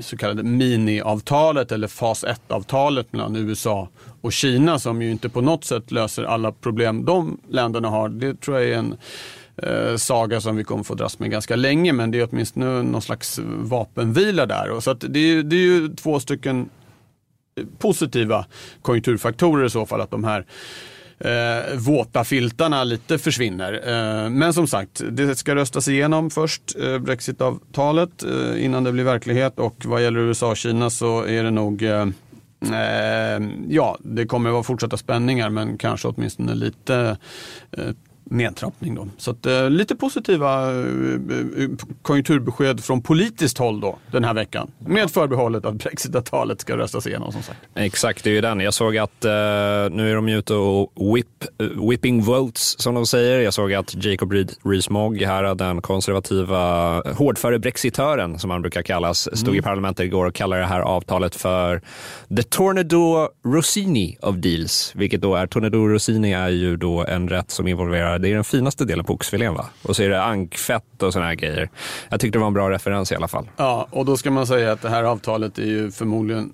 så 0.01 0.17
kallade 0.17 0.43
miniavtalet 0.43 1.71
eller 1.71 1.87
fas 1.87 2.23
1-avtalet 2.23 3.13
mellan 3.13 3.35
USA 3.35 3.89
och 4.21 4.33
Kina 4.33 4.79
som 4.79 5.01
ju 5.01 5.11
inte 5.11 5.29
på 5.29 5.41
något 5.41 5.63
sätt 5.63 5.91
löser 5.91 6.23
alla 6.23 6.51
problem 6.51 7.05
de 7.05 7.37
länderna 7.49 7.89
har. 7.89 8.09
Det 8.09 8.41
tror 8.41 8.59
jag 8.59 8.69
är 8.69 8.77
en 8.77 8.97
eh, 9.57 9.95
saga 9.97 10.41
som 10.41 10.55
vi 10.55 10.63
kommer 10.63 10.83
få 10.83 10.95
dras 10.95 11.19
med 11.19 11.31
ganska 11.31 11.55
länge 11.55 11.93
men 11.93 12.11
det 12.11 12.19
är 12.19 12.27
åtminstone 12.31 12.83
någon 12.83 13.01
slags 13.01 13.39
vapenvila 13.45 14.45
där. 14.45 14.71
Och 14.71 14.83
så 14.83 14.93
det, 14.93 15.19
är, 15.19 15.43
det 15.43 15.55
är 15.55 15.65
ju 15.65 15.95
två 15.95 16.19
stycken 16.19 16.69
eh, 17.55 17.65
positiva 17.79 18.45
konjunkturfaktorer 18.81 19.65
i 19.65 19.69
så 19.69 19.85
fall 19.85 20.01
att 20.01 20.11
de 20.11 20.23
här 20.23 20.45
eh, 21.25 21.77
våta 21.77 22.23
filtarna 22.23 22.83
lite 22.83 23.17
försvinner. 23.17 23.73
Eh, 23.73 24.29
men 24.29 24.53
som 24.53 24.67
sagt, 24.67 25.01
det 25.11 25.35
ska 25.35 25.55
röstas 25.55 25.87
igenom 25.87 26.29
först, 26.29 26.75
eh, 26.79 26.99
Brexitavtalet, 26.99 28.23
eh, 28.23 28.65
innan 28.65 28.83
det 28.83 28.91
blir 28.91 29.03
verklighet 29.03 29.59
och 29.59 29.85
vad 29.85 30.03
gäller 30.03 30.19
USA 30.19 30.49
och 30.49 30.57
Kina 30.57 30.89
så 30.89 31.23
är 31.23 31.43
det 31.43 31.51
nog 31.51 31.83
eh, 31.83 32.07
eh 32.71 33.41
ja, 33.69 33.97
det 33.99 34.25
kommer 34.25 34.49
att 34.49 34.53
vara 34.53 34.63
fortsatta 34.63 34.97
spänningar 34.97 35.49
men 35.49 35.77
kanske 35.77 36.07
åtminstone 36.07 36.55
lite 36.55 37.17
eh, 37.71 37.91
nedtrappning. 38.31 38.95
Då. 38.95 39.07
Så 39.17 39.31
att, 39.31 39.45
eh, 39.45 39.69
lite 39.69 39.95
positiva 39.95 40.71
eh, 40.71 40.77
eh, 40.77 41.69
konjunkturbesked 42.01 42.83
från 42.83 43.01
politiskt 43.01 43.57
håll 43.57 43.79
då 43.79 43.97
den 44.11 44.23
här 44.23 44.33
veckan. 44.33 44.71
Med 44.79 45.11
förbehållet 45.11 45.65
att 45.65 45.75
brexit-avtalet 45.75 46.61
ska 46.61 46.77
röstas 46.77 47.07
igenom 47.07 47.31
som 47.31 47.43
sagt. 47.43 47.59
Exakt, 47.75 48.23
det 48.23 48.29
är 48.29 48.33
ju 48.33 48.41
den. 48.41 48.59
Jag 48.59 48.73
såg 48.73 48.97
att 48.97 49.25
eh, 49.25 49.31
nu 49.91 50.11
är 50.11 50.15
de 50.15 50.29
ute 50.29 50.53
och 50.53 51.15
whip, 51.15 51.27
uh, 51.61 51.89
whipping 51.89 52.21
votes 52.21 52.81
som 52.81 52.95
de 52.95 53.05
säger. 53.05 53.39
Jag 53.39 53.53
såg 53.53 53.73
att 53.73 54.05
Jacob 54.05 54.33
Rees-Mogg, 54.63 55.25
här, 55.25 55.55
den 55.55 55.81
konservativa 55.81 56.93
hårdföre 57.13 57.59
brexitören 57.59 58.39
som 58.39 58.49
han 58.49 58.61
brukar 58.61 58.81
kallas, 58.81 59.37
stod 59.37 59.47
mm. 59.47 59.59
i 59.59 59.61
parlamentet 59.61 60.05
igår 60.05 60.25
och 60.25 60.35
kallade 60.35 60.61
det 60.61 60.67
här 60.67 60.81
avtalet 60.81 61.35
för 61.35 61.81
the 62.37 62.43
Tornado 62.43 63.29
Rossini 63.45 64.17
of 64.21 64.35
deals. 64.35 64.91
Vilket 64.95 65.21
då 65.21 65.35
är, 65.35 65.47
Tornado 65.47 65.87
Rossini 65.87 66.33
är 66.33 66.49
ju 66.49 66.77
då 66.77 67.05
en 67.05 67.29
rätt 67.29 67.51
som 67.51 67.67
involverar 67.67 68.20
det 68.21 68.29
är 68.29 68.35
den 68.35 68.43
finaste 68.43 68.85
delen 68.85 69.05
på 69.05 69.13
oxfilén 69.13 69.53
va? 69.53 69.65
Och 69.83 69.95
så 69.95 70.03
är 70.03 70.09
det 70.09 70.23
ankfett 70.23 71.03
och 71.03 71.13
såna 71.13 71.25
här 71.25 71.35
grejer. 71.35 71.69
Jag 72.09 72.19
tyckte 72.19 72.37
det 72.37 72.41
var 72.41 72.47
en 72.47 72.53
bra 72.53 72.69
referens 72.69 73.11
i 73.11 73.15
alla 73.15 73.27
fall. 73.27 73.49
Ja, 73.57 73.87
och 73.91 74.05
då 74.05 74.17
ska 74.17 74.31
man 74.31 74.47
säga 74.47 74.71
att 74.71 74.81
det 74.81 74.89
här 74.89 75.03
avtalet 75.03 75.57
är 75.57 75.65
ju 75.65 75.91
förmodligen 75.91 76.53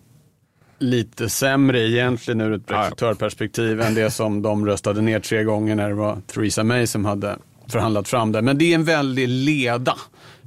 lite 0.80 1.30
sämre 1.30 1.90
egentligen 1.90 2.42
ur 2.42 2.54
ett 2.54 2.66
brexitörperspektiv 2.66 3.82
än 3.82 3.96
det 3.96 4.12
som 4.12 4.42
de 4.42 4.66
röstade 4.66 5.02
ner 5.02 5.20
tre 5.20 5.44
gånger 5.44 5.76
när 5.76 5.90
det 5.90 5.96
var 5.96 6.18
Theresa 6.28 6.64
May 6.64 6.88
som 6.88 7.06
hade 7.06 7.38
förhandlat 7.68 8.08
fram 8.08 8.32
det. 8.32 8.42
Men 8.42 8.58
det 8.58 8.72
är 8.72 8.76
en 8.76 8.84
väldig 8.84 9.28
leda 9.28 9.96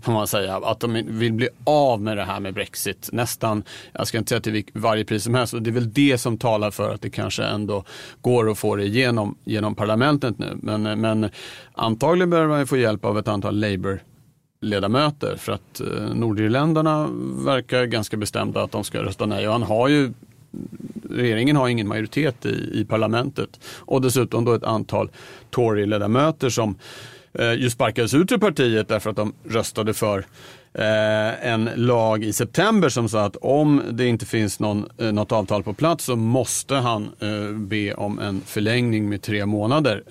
får 0.03 0.13
man 0.13 0.27
säga. 0.27 0.57
Att 0.57 0.81
de 0.81 0.93
vill 1.07 1.33
bli 1.33 1.49
av 1.65 2.01
med 2.01 2.17
det 2.17 2.25
här 2.25 2.41
med 2.41 2.55
Brexit. 2.55 3.09
Nästan, 3.13 3.63
jag 3.93 4.07
ska 4.07 4.19
inte 4.19 4.29
säga 4.29 4.41
till 4.41 4.65
varje 4.73 5.05
pris 5.05 5.25
som 5.25 5.35
helst. 5.35 5.55
Och 5.55 5.63
det 5.63 5.71
är 5.71 5.73
väl 5.73 5.93
det 5.93 6.19
som 6.19 6.39
talar 6.39 6.71
för 6.71 6.95
att 6.95 7.03
det 7.03 7.11
kanske 7.11 7.43
ändå 7.43 7.85
går 8.21 8.51
att 8.51 8.59
få 8.59 8.77
det 8.77 8.85
igenom 8.85 9.35
genom 9.45 9.75
parlamentet 9.75 10.39
nu. 10.39 10.59
Men, 10.63 10.83
men 11.01 11.31
antagligen 11.73 12.31
behöver 12.31 12.49
man 12.49 12.67
få 12.67 12.77
hjälp 12.77 13.05
av 13.05 13.19
ett 13.19 13.29
antal 13.29 13.61
Labour 13.61 14.03
ledamöter 14.61 15.37
för 15.37 15.53
att 15.53 15.81
eh, 15.81 16.15
Nordirländarna 16.15 17.09
verkar 17.45 17.85
ganska 17.85 18.17
bestämda 18.17 18.63
att 18.63 18.73
de 18.73 18.85
ska 18.85 19.03
rösta 19.03 19.27
nej 19.27 19.47
och 19.47 19.53
han 19.53 19.63
har 19.63 19.89
ju 19.89 20.13
regeringen 21.11 21.57
har 21.57 21.69
ingen 21.69 21.89
majoritet 21.89 22.47
i, 22.47 22.71
i 22.81 22.85
parlamentet 22.85 23.61
och 23.79 24.03
dessutom 24.03 24.45
då 24.45 24.53
ett 24.53 24.65
antal 24.65 25.11
Tory-ledamöter 25.51 26.49
som 26.49 26.75
eh, 27.39 27.53
ju 27.53 27.71
sparkades 27.71 28.15
ut 28.15 28.33
ur 28.33 28.39
partiet 28.39 28.89
därför 28.89 29.11
att 29.11 29.17
de 29.17 29.33
röstade 29.49 29.95
för 29.95 30.19
eh, 30.75 31.47
en 31.47 31.71
lag 31.75 32.25
i 32.25 32.33
september 32.33 32.89
som 32.89 33.09
sa 33.09 33.25
att 33.25 33.37
om 33.37 33.83
det 33.91 34.07
inte 34.07 34.27
finns 34.27 34.61
någon, 34.61 34.87
eh, 34.99 35.13
något 35.13 35.33
avtal 35.33 35.63
på 35.63 35.75
plats 35.75 36.05
så 36.05 36.17
måste 36.17 36.75
han 36.75 37.11
be 37.55 37.95
om 37.95 38.19
en 38.19 38.41
förlängning 38.47 39.09
med 39.09 39.23
tre 39.23 39.47
månader. 39.47 40.03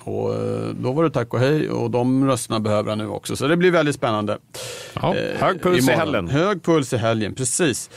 Och 0.00 0.34
då 0.74 0.92
var 0.92 1.04
det 1.04 1.10
tack 1.10 1.34
och 1.34 1.40
hej 1.40 1.70
och 1.70 1.90
de 1.90 2.26
rösterna 2.26 2.60
behöver 2.60 2.88
han 2.88 2.98
nu 2.98 3.08
också. 3.08 3.36
Så 3.36 3.48
det 3.48 3.56
blir 3.56 3.70
väldigt 3.70 3.94
spännande. 3.94 4.38
Ja, 4.94 5.14
hög 5.36 5.62
puls 5.62 5.88
i 5.88 5.92
imorgon. 5.92 6.00
helgen. 6.00 6.28
Hög 6.28 6.62
puls 6.62 6.92
i 6.92 6.96
helgen, 6.96 7.34
precis. 7.34 7.90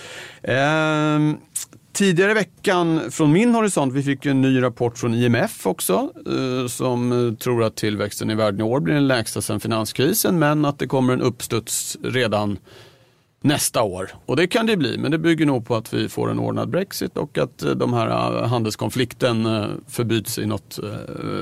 Tidigare 1.93 2.31
i 2.31 2.33
veckan 2.33 3.11
från 3.11 3.31
min 3.31 3.55
horisont, 3.55 3.93
vi 3.93 4.03
fick 4.03 4.25
en 4.25 4.41
ny 4.41 4.61
rapport 4.61 4.97
från 4.97 5.13
IMF 5.13 5.67
också 5.67 6.13
eh, 6.25 6.67
som 6.67 7.27
eh, 7.27 7.33
tror 7.33 7.63
att 7.63 7.75
tillväxten 7.75 8.29
i 8.29 8.35
världen 8.35 8.59
i 8.59 8.63
år 8.63 8.79
blir 8.79 8.93
den 8.93 9.07
lägsta 9.07 9.41
sedan 9.41 9.59
finanskrisen 9.59 10.39
men 10.39 10.65
att 10.65 10.79
det 10.79 10.87
kommer 10.87 11.13
en 11.13 11.21
uppstuds 11.21 11.97
redan 12.03 12.57
nästa 13.41 13.83
år. 13.83 14.09
Och 14.25 14.35
det 14.35 14.47
kan 14.47 14.65
det 14.65 14.77
bli, 14.77 14.97
men 14.97 15.11
det 15.11 15.17
bygger 15.17 15.45
nog 15.45 15.67
på 15.67 15.75
att 15.75 15.93
vi 15.93 16.09
får 16.09 16.31
en 16.31 16.39
ordnad 16.39 16.69
Brexit 16.69 17.17
och 17.17 17.37
att 17.37 17.63
eh, 17.63 17.71
de 17.71 17.93
här 17.93 18.07
handelskonflikten 18.43 19.47
förbyts 19.87 20.39
i 20.39 20.45
något 20.45 20.79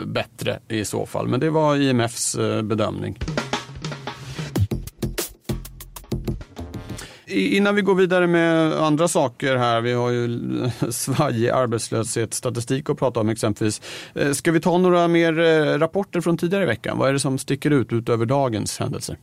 bättre 0.05 0.59
i 0.67 0.85
så 0.85 1.05
fall. 1.05 1.27
Men 1.27 1.39
det 1.39 1.49
var 1.49 1.75
IMFs 1.75 2.37
bedömning. 2.63 3.17
Innan 7.29 7.75
vi 7.75 7.81
går 7.81 7.95
vidare 7.95 8.27
med 8.27 8.73
andra 8.73 9.07
saker 9.07 9.55
här, 9.55 9.81
vi 9.81 9.93
har 9.93 10.09
ju 10.09 10.39
svajig 10.89 11.49
arbetslöshetsstatistik 11.49 12.89
att 12.89 12.97
prata 12.97 13.19
om 13.19 13.29
exempelvis. 13.29 13.81
Eh, 14.15 14.31
ska 14.31 14.51
vi 14.51 14.59
ta 14.59 14.77
några 14.77 15.07
mer 15.07 15.39
eh, 15.39 15.79
rapporter 15.79 16.21
från 16.21 16.37
tidigare 16.37 16.63
i 16.63 16.67
veckan? 16.67 16.97
Vad 16.97 17.09
är 17.09 17.13
det 17.13 17.19
som 17.19 17.37
sticker 17.37 17.71
ut 17.71 17.93
utöver 17.93 18.25
dagens 18.25 18.79
händelser? 18.79 19.17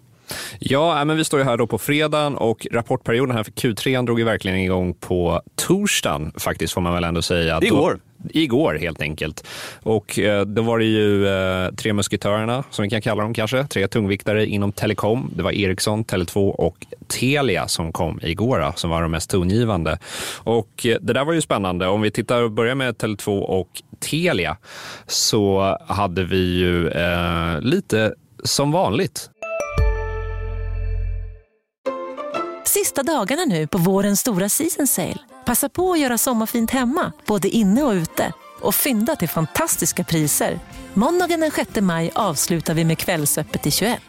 Ja, 0.59 0.99
äh, 0.99 1.05
men 1.05 1.17
vi 1.17 1.25
står 1.25 1.41
ju 1.41 1.45
här 1.45 1.57
då 1.57 1.67
på 1.67 1.79
fredagen 1.79 2.37
och 2.37 2.67
rapportperioden 2.73 3.37
här 3.37 3.45
för 3.45 3.53
Q3 3.53 4.07
drog 4.07 4.19
ju 4.19 4.25
verkligen 4.25 4.59
igång 4.59 4.95
på 4.95 5.43
torsdagen 5.57 6.33
faktiskt 6.37 6.75
får 6.75 6.81
man 6.81 6.95
väl 6.95 7.05
ändå 7.05 7.23
säga. 7.23 7.59
Igår. 7.63 8.01
Igår 8.31 8.75
helt 8.75 9.01
enkelt. 9.01 9.47
Och 9.83 10.19
eh, 10.19 10.45
då 10.45 10.63
var 10.63 10.79
det 10.79 10.85
ju 10.85 11.29
eh, 11.29 11.75
tre 11.75 11.93
musketörerna, 11.93 12.65
som 12.71 12.83
vi 12.83 12.91
kan 12.91 13.03
kalla 13.03 13.23
dem 13.23 13.35
kanske, 13.35 13.67
tre 13.67 13.89
tungviktare 13.89 14.47
inom 14.47 14.73
telekom. 14.73 15.31
Det 15.37 15.43
var 15.43 15.53
Ericsson, 15.53 16.05
Tele2 16.05 16.51
och 16.51 16.87
Telia 17.07 17.69
som 17.69 17.93
kom 17.93 18.21
igår, 18.23 18.73
som 18.77 18.91
var 18.91 19.03
de 19.03 19.11
mest 19.11 19.31
tongivande. 19.31 19.99
Och 20.39 20.87
eh, 20.87 20.97
det 21.01 21.13
där 21.13 21.25
var 21.25 21.33
ju 21.33 21.41
spännande. 21.41 21.87
Om 21.87 22.01
vi 22.01 22.11
tittar 22.11 22.43
och 22.43 22.51
börjar 22.51 22.75
med 22.75 22.97
Tele2 22.97 23.41
och 23.41 23.83
Telia 23.99 24.57
så 25.07 25.77
hade 25.87 26.25
vi 26.25 26.57
ju 26.59 26.89
eh, 26.89 27.61
lite 27.61 28.15
som 28.45 28.73
vanligt 28.73 29.31
Sista 32.75 33.03
dagarna 33.03 33.45
nu 33.45 33.67
på 33.67 33.79
vårens 33.79 34.21
stora 34.21 34.49
season 34.49 34.87
sale. 34.87 35.19
Passa 35.45 35.69
på 35.69 35.93
att 35.93 36.01
göra 36.01 36.19
sommarfint 36.19 36.71
hemma, 36.71 37.13
både 37.27 37.49
inne 37.49 37.83
och 37.83 37.93
ute. 37.93 38.33
Och 38.61 38.75
fynda 38.75 39.17
till 39.17 39.29
fantastiska 39.29 40.05
priser. 40.05 40.61
Måndagen 40.95 41.41
den 41.41 41.51
6 41.51 41.81
maj 41.81 42.11
avslutar 42.15 42.75
vi 42.75 42.85
med 42.85 42.99
Kvällsöppet 42.99 43.67
i 43.67 43.71
21. 43.71 44.01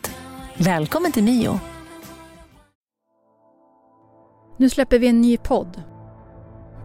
Välkommen 0.58 1.12
till 1.12 1.24
Mio. 1.24 1.60
Nu 4.58 4.70
släpper 4.70 5.00
vi 5.00 5.08
en 5.08 5.22
ny 5.22 5.38
podd. 5.38 5.84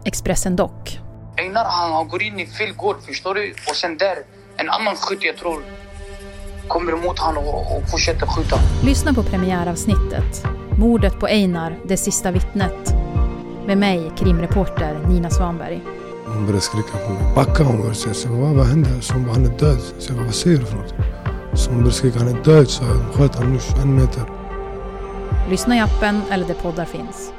Expressen 0.05 0.55
Dock. 0.55 0.99
Einar 1.37 1.65
han, 1.65 2.07
går 2.07 2.23
in 2.23 2.39
i 2.39 2.47
fel 2.47 2.73
gård, 2.73 3.03
förstår 3.05 3.35
du? 3.35 3.53
Och 3.69 3.75
sen 3.75 3.97
där, 3.97 4.17
en 4.57 4.69
annan 4.69 4.95
skytt 4.95 5.23
jag 5.23 5.37
tror 5.37 5.63
kommer 6.67 6.91
emot 6.91 7.19
han 7.19 7.37
och, 7.37 7.77
och 7.77 7.89
fortsätter 7.91 8.25
skjuta. 8.27 8.55
Lyssna 8.83 9.13
på 9.13 9.23
premiäravsnittet. 9.23 10.43
Mordet 10.81 11.19
på 11.19 11.27
Einar, 11.27 11.77
det 11.87 11.97
sista 11.97 12.31
vittnet. 12.31 12.95
Med 13.67 13.77
mig, 13.77 14.11
krimreporter 14.17 15.07
Nina 15.07 15.29
Svanberg. 15.29 15.81
Hon 16.25 16.45
började 16.45 16.61
skrika 16.61 16.97
på 16.97 17.13
mig. 17.13 17.35
Backa 17.35 17.63
hon 17.63 17.77
började 17.77 17.95
säga. 17.95 18.31
Vad, 18.31 18.55
vad 18.55 18.65
händer? 18.65 19.01
Så 19.01 19.13
hon 19.13 19.23
bara, 19.23 19.33
han 19.33 19.45
är 19.45 19.59
död. 19.59 19.79
Så 19.97 20.11
jag 20.11 20.17
bara, 20.17 20.25
vad 20.25 20.35
säger 20.35 20.57
du 20.57 20.65
för 20.65 20.77
något? 20.77 20.93
Så 21.53 21.69
hon 21.69 21.77
började 21.79 21.95
skrika, 21.95 22.19
han 22.19 22.27
är 22.27 22.43
död. 22.43 22.69
Så 22.69 22.83
jag 22.83 23.15
sköt 23.15 23.35
han 23.35 23.53
nu 23.53 23.59
21 23.59 23.85
meter. 23.85 24.23
Lyssna 25.49 25.75
i 25.75 25.79
appen 25.79 26.21
eller 26.31 26.47
där 26.47 26.53
poddar 26.53 26.85
finns. 26.85 27.33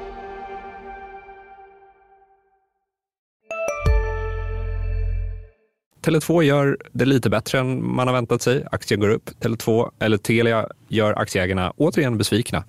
Tele2 6.03 6.43
gör 6.43 6.79
det 6.93 7.05
lite 7.05 7.31
bättre 7.31 7.59
än 7.59 7.95
man 7.95 8.07
har 8.07 8.15
väntat 8.15 8.43
sig. 8.43 8.65
Aktien 8.73 9.01
går 9.01 9.09
upp. 9.09 9.31
Tele2, 9.41 9.91
eller 10.01 10.17
Telia 10.17 10.67
gör 10.89 11.13
aktieägarna 11.13 11.73
återigen 11.77 12.19
besvikna. 12.19 12.65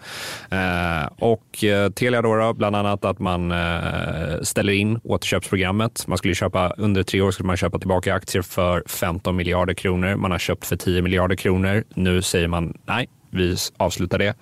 Eh, 0.51 1.09
och 1.19 1.63
eh, 1.63 1.89
Telia 1.89 2.21
då, 2.21 2.35
då, 2.35 2.53
bland 2.53 2.75
annat 2.75 3.05
att 3.05 3.19
man 3.19 3.51
eh, 3.51 4.41
ställer 4.41 4.73
in 4.73 4.99
återköpsprogrammet. 5.03 6.07
Man 6.07 6.17
skulle 6.17 6.35
köpa, 6.35 6.73
under 6.77 7.03
tre 7.03 7.21
år 7.21 7.31
skulle 7.31 7.47
man 7.47 7.57
köpa 7.57 7.79
tillbaka 7.79 8.13
aktier 8.13 8.41
för 8.41 8.83
15 8.87 9.35
miljarder 9.35 9.73
kronor. 9.73 10.15
Man 10.15 10.31
har 10.31 10.39
köpt 10.39 10.65
för 10.65 10.75
10 10.75 11.01
miljarder 11.01 11.35
kronor. 11.35 11.83
Nu 11.95 12.21
säger 12.21 12.47
man 12.47 12.77
nej, 12.85 13.09
vi 13.33 13.55
avslutar 13.77 14.17
det. 14.17 14.33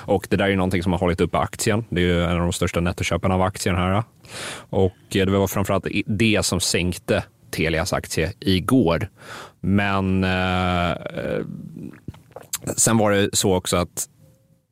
Och 0.00 0.26
det 0.30 0.36
där 0.36 0.44
är 0.44 0.48
ju 0.48 0.56
någonting 0.56 0.82
som 0.82 0.92
har 0.92 0.98
hållit 0.98 1.20
uppe 1.20 1.38
aktien. 1.38 1.84
Det 1.88 2.00
är 2.00 2.04
ju 2.04 2.24
en 2.24 2.32
av 2.32 2.40
de 2.40 2.52
största 2.52 2.80
nettoköparna 2.80 3.34
av 3.34 3.42
aktien 3.42 3.76
här. 3.76 4.02
Och 4.70 5.16
eh, 5.16 5.26
det 5.26 5.30
var 5.30 5.46
framförallt 5.46 5.86
det 6.06 6.44
som 6.44 6.60
sänkte 6.60 7.24
Telias 7.54 7.92
aktie 7.92 8.32
igår. 8.40 9.08
Men 9.60 10.24
eh, 10.24 10.96
sen 12.76 12.98
var 12.98 13.10
det 13.10 13.28
så 13.32 13.54
också 13.54 13.76
att 13.76 14.08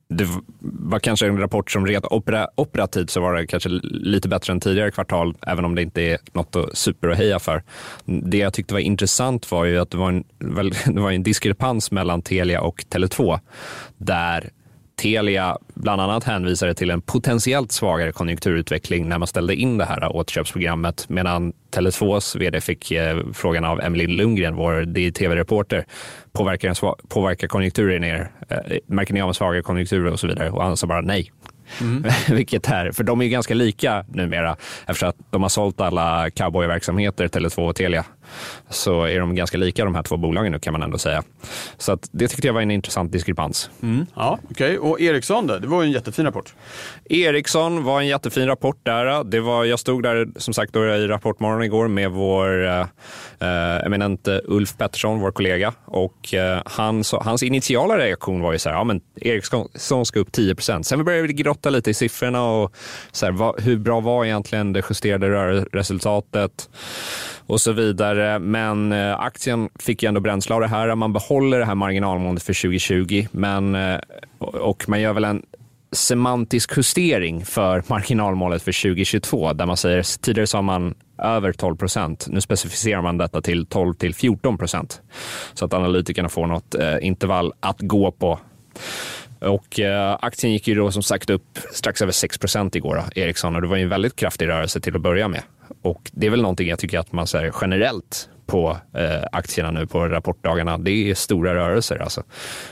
det 0.08 0.28
var 0.60 0.98
kanske 0.98 1.26
en 1.26 1.38
rapport 1.38 1.70
som 1.70 1.86
rent 1.86 2.04
opera, 2.04 2.48
operativt 2.54 3.10
så 3.10 3.20
var 3.20 3.34
det 3.34 3.46
kanske 3.46 3.68
lite 3.82 4.28
bättre 4.28 4.52
än 4.52 4.60
tidigare 4.60 4.90
kvartal, 4.90 5.36
även 5.46 5.64
om 5.64 5.74
det 5.74 5.82
inte 5.82 6.02
är 6.02 6.18
något 6.32 6.56
att 6.56 6.78
super 6.78 7.08
att 7.08 7.18
heja 7.18 7.38
för. 7.38 7.62
Det 8.04 8.38
jag 8.38 8.54
tyckte 8.54 8.74
var 8.74 8.80
intressant 8.80 9.50
var 9.50 9.64
ju 9.64 9.78
att 9.78 9.90
det 9.90 9.96
var 9.96 10.08
en, 10.08 10.24
det 10.94 11.00
var 11.00 11.10
en 11.10 11.22
diskrepans 11.22 11.90
mellan 11.90 12.22
Telia 12.22 12.60
och 12.60 12.84
Tele2, 12.90 13.40
där 13.98 14.50
Telia 15.02 15.58
bland 15.74 16.00
annat 16.00 16.24
hänvisade 16.24 16.74
till 16.74 16.90
en 16.90 17.00
potentiellt 17.00 17.72
svagare 17.72 18.12
konjunkturutveckling 18.12 19.08
när 19.08 19.18
man 19.18 19.28
ställde 19.28 19.54
in 19.54 19.78
det 19.78 19.84
här 19.84 20.16
återköpsprogrammet 20.16 21.08
medan 21.08 21.52
Tele2s 21.74 22.38
vd 22.38 22.60
fick 22.60 22.90
eh, 22.90 23.18
frågan 23.32 23.64
av 23.64 23.80
Emily 23.80 24.06
Lundgren, 24.06 24.56
vår 24.56 24.84
DTV-reporter, 24.84 25.86
påverkar, 26.32 26.76
påverkar 27.08 27.48
konjunkturen 27.48 28.04
er? 28.04 28.30
Eh, 28.48 28.78
märker 28.86 29.14
ni 29.14 29.22
av 29.22 29.28
en 29.28 29.34
svagare 29.34 29.62
konjunktur 29.62 30.06
och 30.06 30.20
så 30.20 30.26
vidare? 30.26 30.50
Och 30.50 30.62
han 30.62 30.76
sa 30.76 30.86
bara 30.86 31.00
nej. 31.00 31.32
Vilket 32.28 32.68
är, 32.68 32.92
för 32.92 33.04
de 33.04 33.20
är 33.20 33.24
ju 33.24 33.30
ganska 33.30 33.54
lika 33.54 34.04
numera 34.08 34.56
eftersom 34.86 35.08
att 35.08 35.16
de 35.30 35.42
har 35.42 35.48
sålt 35.48 35.80
alla 35.80 36.30
cowboyverksamheter, 36.30 37.28
Tele2 37.28 37.68
och 37.68 37.76
Telia. 37.76 38.04
Så 38.68 39.04
är 39.04 39.20
de 39.20 39.34
ganska 39.34 39.58
lika 39.58 39.84
de 39.84 39.94
här 39.94 40.02
två 40.02 40.16
bolagen 40.16 40.52
nu 40.52 40.58
kan 40.58 40.72
man 40.72 40.82
ändå 40.82 40.98
säga. 40.98 41.22
Så 41.78 41.92
att 41.92 42.08
det 42.12 42.28
tyckte 42.28 42.46
jag 42.46 42.54
var 42.54 42.60
en 42.60 42.70
intressant 42.70 43.12
diskrepans. 43.12 43.70
Ja, 44.14 44.38
okej. 44.50 44.78
Och 44.78 45.00
Ericsson 45.00 45.46
då? 45.46 45.58
Det 45.58 45.66
var 45.66 45.82
ju 45.82 45.86
en 45.86 45.92
jättefin 45.92 46.24
rapport. 46.24 46.54
Ericsson 47.04 47.84
var 47.84 48.00
en 48.00 48.06
jättefin 48.06 48.46
rapport 48.46 48.78
där. 48.82 49.24
Det 49.24 49.40
var, 49.40 49.64
jag 49.64 49.78
stod 49.78 50.02
där 50.02 50.28
som 50.36 50.54
sagt 50.54 50.72
då 50.72 50.84
i 50.86 51.06
Rapportmorgon 51.06 51.62
igår 51.62 51.88
med 51.88 52.10
vår 52.10 52.64
eh, 52.66 52.80
eh, 53.40 53.86
eminente 53.86 54.40
Ulf 54.44 54.76
Pettersson, 54.76 55.20
vår 55.20 55.30
kollega. 55.32 55.72
Och 55.84 56.34
eh, 56.34 56.62
han, 56.64 57.04
så, 57.04 57.20
hans 57.20 57.42
initiala 57.42 57.98
reaktion 57.98 58.40
var 58.40 58.52
ju 58.52 58.58
så 58.58 58.68
här, 58.68 58.76
ja 58.76 58.84
men 58.84 59.00
Ericsson 59.16 60.06
ska 60.06 60.20
upp 60.20 60.30
10% 60.30 60.82
Sen 60.82 61.04
började 61.04 61.22
vi 61.22 61.28
grotta 61.62 61.70
lite 61.70 61.90
i 61.90 61.94
siffrorna 61.94 62.44
och 62.44 62.74
så 63.12 63.26
här, 63.26 63.32
vad, 63.32 63.60
hur 63.60 63.78
bra 63.78 64.00
var 64.00 64.24
egentligen 64.24 64.72
det 64.72 64.82
justerade 64.90 65.30
rörelseresultatet 65.30 66.70
och 67.46 67.60
så 67.60 67.72
vidare. 67.72 68.38
Men 68.38 68.92
eh, 68.92 69.20
aktien 69.20 69.68
fick 69.78 70.02
ju 70.02 70.08
ändå 70.08 70.20
bränsle 70.20 70.54
av 70.54 70.60
det 70.60 70.68
här. 70.68 70.94
Man 70.94 71.12
behåller 71.12 71.58
det 71.58 71.64
här 71.64 71.74
marginalmålet 71.74 72.42
för 72.42 72.62
2020, 72.62 73.26
men, 73.32 73.74
eh, 73.74 74.00
och 74.38 74.88
man 74.88 75.00
gör 75.00 75.12
väl 75.12 75.24
en 75.24 75.42
semantisk 75.92 76.72
justering 76.76 77.44
för 77.44 77.82
marginalmålet 77.86 78.62
för 78.62 78.72
2022 78.72 79.52
där 79.52 79.66
man 79.66 79.76
säger 79.76 80.20
tidigare 80.20 80.46
sa 80.46 80.62
man 80.62 80.94
över 81.22 81.52
12 81.52 81.76
procent. 81.76 82.26
Nu 82.30 82.40
specificerar 82.40 83.02
man 83.02 83.18
detta 83.18 83.42
till 83.42 83.66
12 83.66 83.94
till 83.94 84.14
14 84.14 84.58
procent 84.58 85.02
så 85.54 85.64
att 85.64 85.74
analytikerna 85.74 86.28
får 86.28 86.46
något 86.46 86.74
eh, 86.74 87.06
intervall 87.06 87.52
att 87.60 87.80
gå 87.80 88.12
på. 88.12 88.38
Och 89.42 89.80
eh, 89.80 90.16
aktien 90.20 90.52
gick 90.52 90.68
ju 90.68 90.74
då 90.74 90.92
som 90.92 91.02
sagt 91.02 91.30
upp 91.30 91.58
strax 91.72 92.02
över 92.02 92.12
6 92.12 92.38
igår, 92.72 92.94
då, 92.94 93.20
Ericsson, 93.20 93.54
och 93.54 93.62
det 93.62 93.68
var 93.68 93.76
ju 93.76 93.82
en 93.82 93.88
väldigt 93.88 94.16
kraftig 94.16 94.48
rörelse 94.48 94.80
till 94.80 94.96
att 94.96 95.02
börja 95.02 95.28
med. 95.28 95.42
Och 95.82 96.10
det 96.12 96.26
är 96.26 96.30
väl 96.30 96.42
någonting 96.42 96.68
jag 96.68 96.78
tycker 96.78 96.98
att 96.98 97.12
man 97.12 97.26
säger 97.26 97.54
generellt 97.60 98.28
på 98.46 98.76
eh, 98.94 99.24
aktierna 99.32 99.70
nu 99.70 99.86
på 99.86 100.08
rapportdagarna. 100.08 100.78
Det 100.78 101.10
är 101.10 101.14
stora 101.14 101.54
rörelser 101.54 101.96
alltså. 101.96 102.22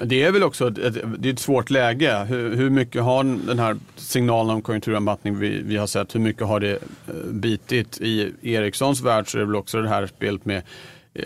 Det 0.02 0.22
är 0.22 0.32
väl 0.32 0.42
också 0.42 0.68
ett, 0.68 0.78
ett, 0.78 0.94
det 1.18 1.28
är 1.28 1.32
ett 1.32 1.38
svårt 1.38 1.70
läge. 1.70 2.24
Hur, 2.28 2.56
hur, 2.56 2.70
mycket 2.70 3.02
har 3.02 3.46
den 3.46 3.58
här 3.58 3.76
signalen 3.96 4.54
om 4.54 4.62
konjunkturavmattning 4.62 5.38
vi, 5.38 5.62
vi 5.62 5.76
har 5.76 5.86
sett, 5.86 6.14
hur 6.14 6.20
mycket 6.20 6.46
har 6.46 6.60
det 6.60 6.72
eh, 6.72 7.14
bitit? 7.30 7.98
I 8.00 8.32
Ericssons 8.42 9.00
värld 9.02 9.30
så 9.30 9.38
är 9.38 9.40
det 9.40 9.46
väl 9.46 9.56
också 9.56 9.82
det 9.82 9.88
här 9.88 10.06
spelet 10.06 10.44
med 10.44 10.62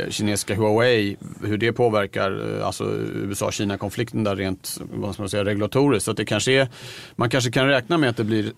kinesiska 0.09 0.55
Huawei, 0.55 1.17
hur 1.43 1.59
det 1.59 1.73
påverkar 1.73 2.59
eh, 2.59 2.67
alltså 2.67 2.85
USA-Kina-konflikten 3.15 4.25
där 4.25 4.37
rent 4.37 4.81
vad 4.93 5.15
ska 5.15 5.23
man 5.23 5.31
säga, 5.31 5.45
regulatoriskt. 5.45 6.05
Så 6.05 6.11
att 6.11 6.17
det 6.17 6.25
kanske 6.25 6.53
är, 6.53 6.69
man 7.17 7.31
kanske 7.31 7.51
kan 7.51 7.69
räkna 7.69 7.99
med 7.99 8.11
att 8.11 8.17
det 8.17 8.25
blir 8.25 8.53